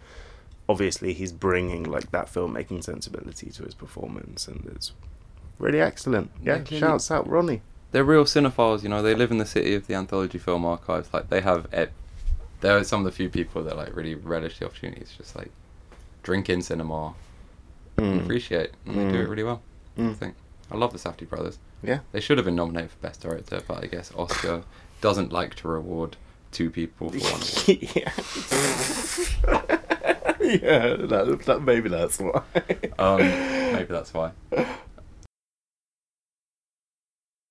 [0.70, 4.92] obviously he's bringing like that filmmaking sensibility to his performance, and it's
[5.58, 6.30] really excellent.
[6.42, 7.62] Yeah, Yeah, clearly- shouts out Ronnie.
[7.92, 9.02] They're real cinephiles, you know.
[9.02, 11.08] They live in the city of the anthology film archives.
[11.12, 11.90] Like they have, ed-
[12.60, 15.12] they're some of the few people that like really relish the opportunities.
[15.18, 15.50] Just like
[16.22, 17.14] drink in cinema,
[17.96, 18.22] and Mm.
[18.24, 19.24] appreciate, and they do Mm.
[19.24, 19.60] it really well.
[19.98, 20.16] I Mm.
[20.16, 20.34] think.
[20.70, 21.58] I love the Safdie brothers.
[21.82, 22.00] Yeah.
[22.12, 24.62] They should have been nominated for best director, but I guess Oscar
[25.00, 26.16] doesn't like to reward
[26.52, 27.42] two people for one.
[27.42, 27.78] award.
[27.96, 28.12] yeah.
[30.62, 32.42] yeah, that, that, maybe that's why.
[32.98, 34.32] Um, maybe that's why.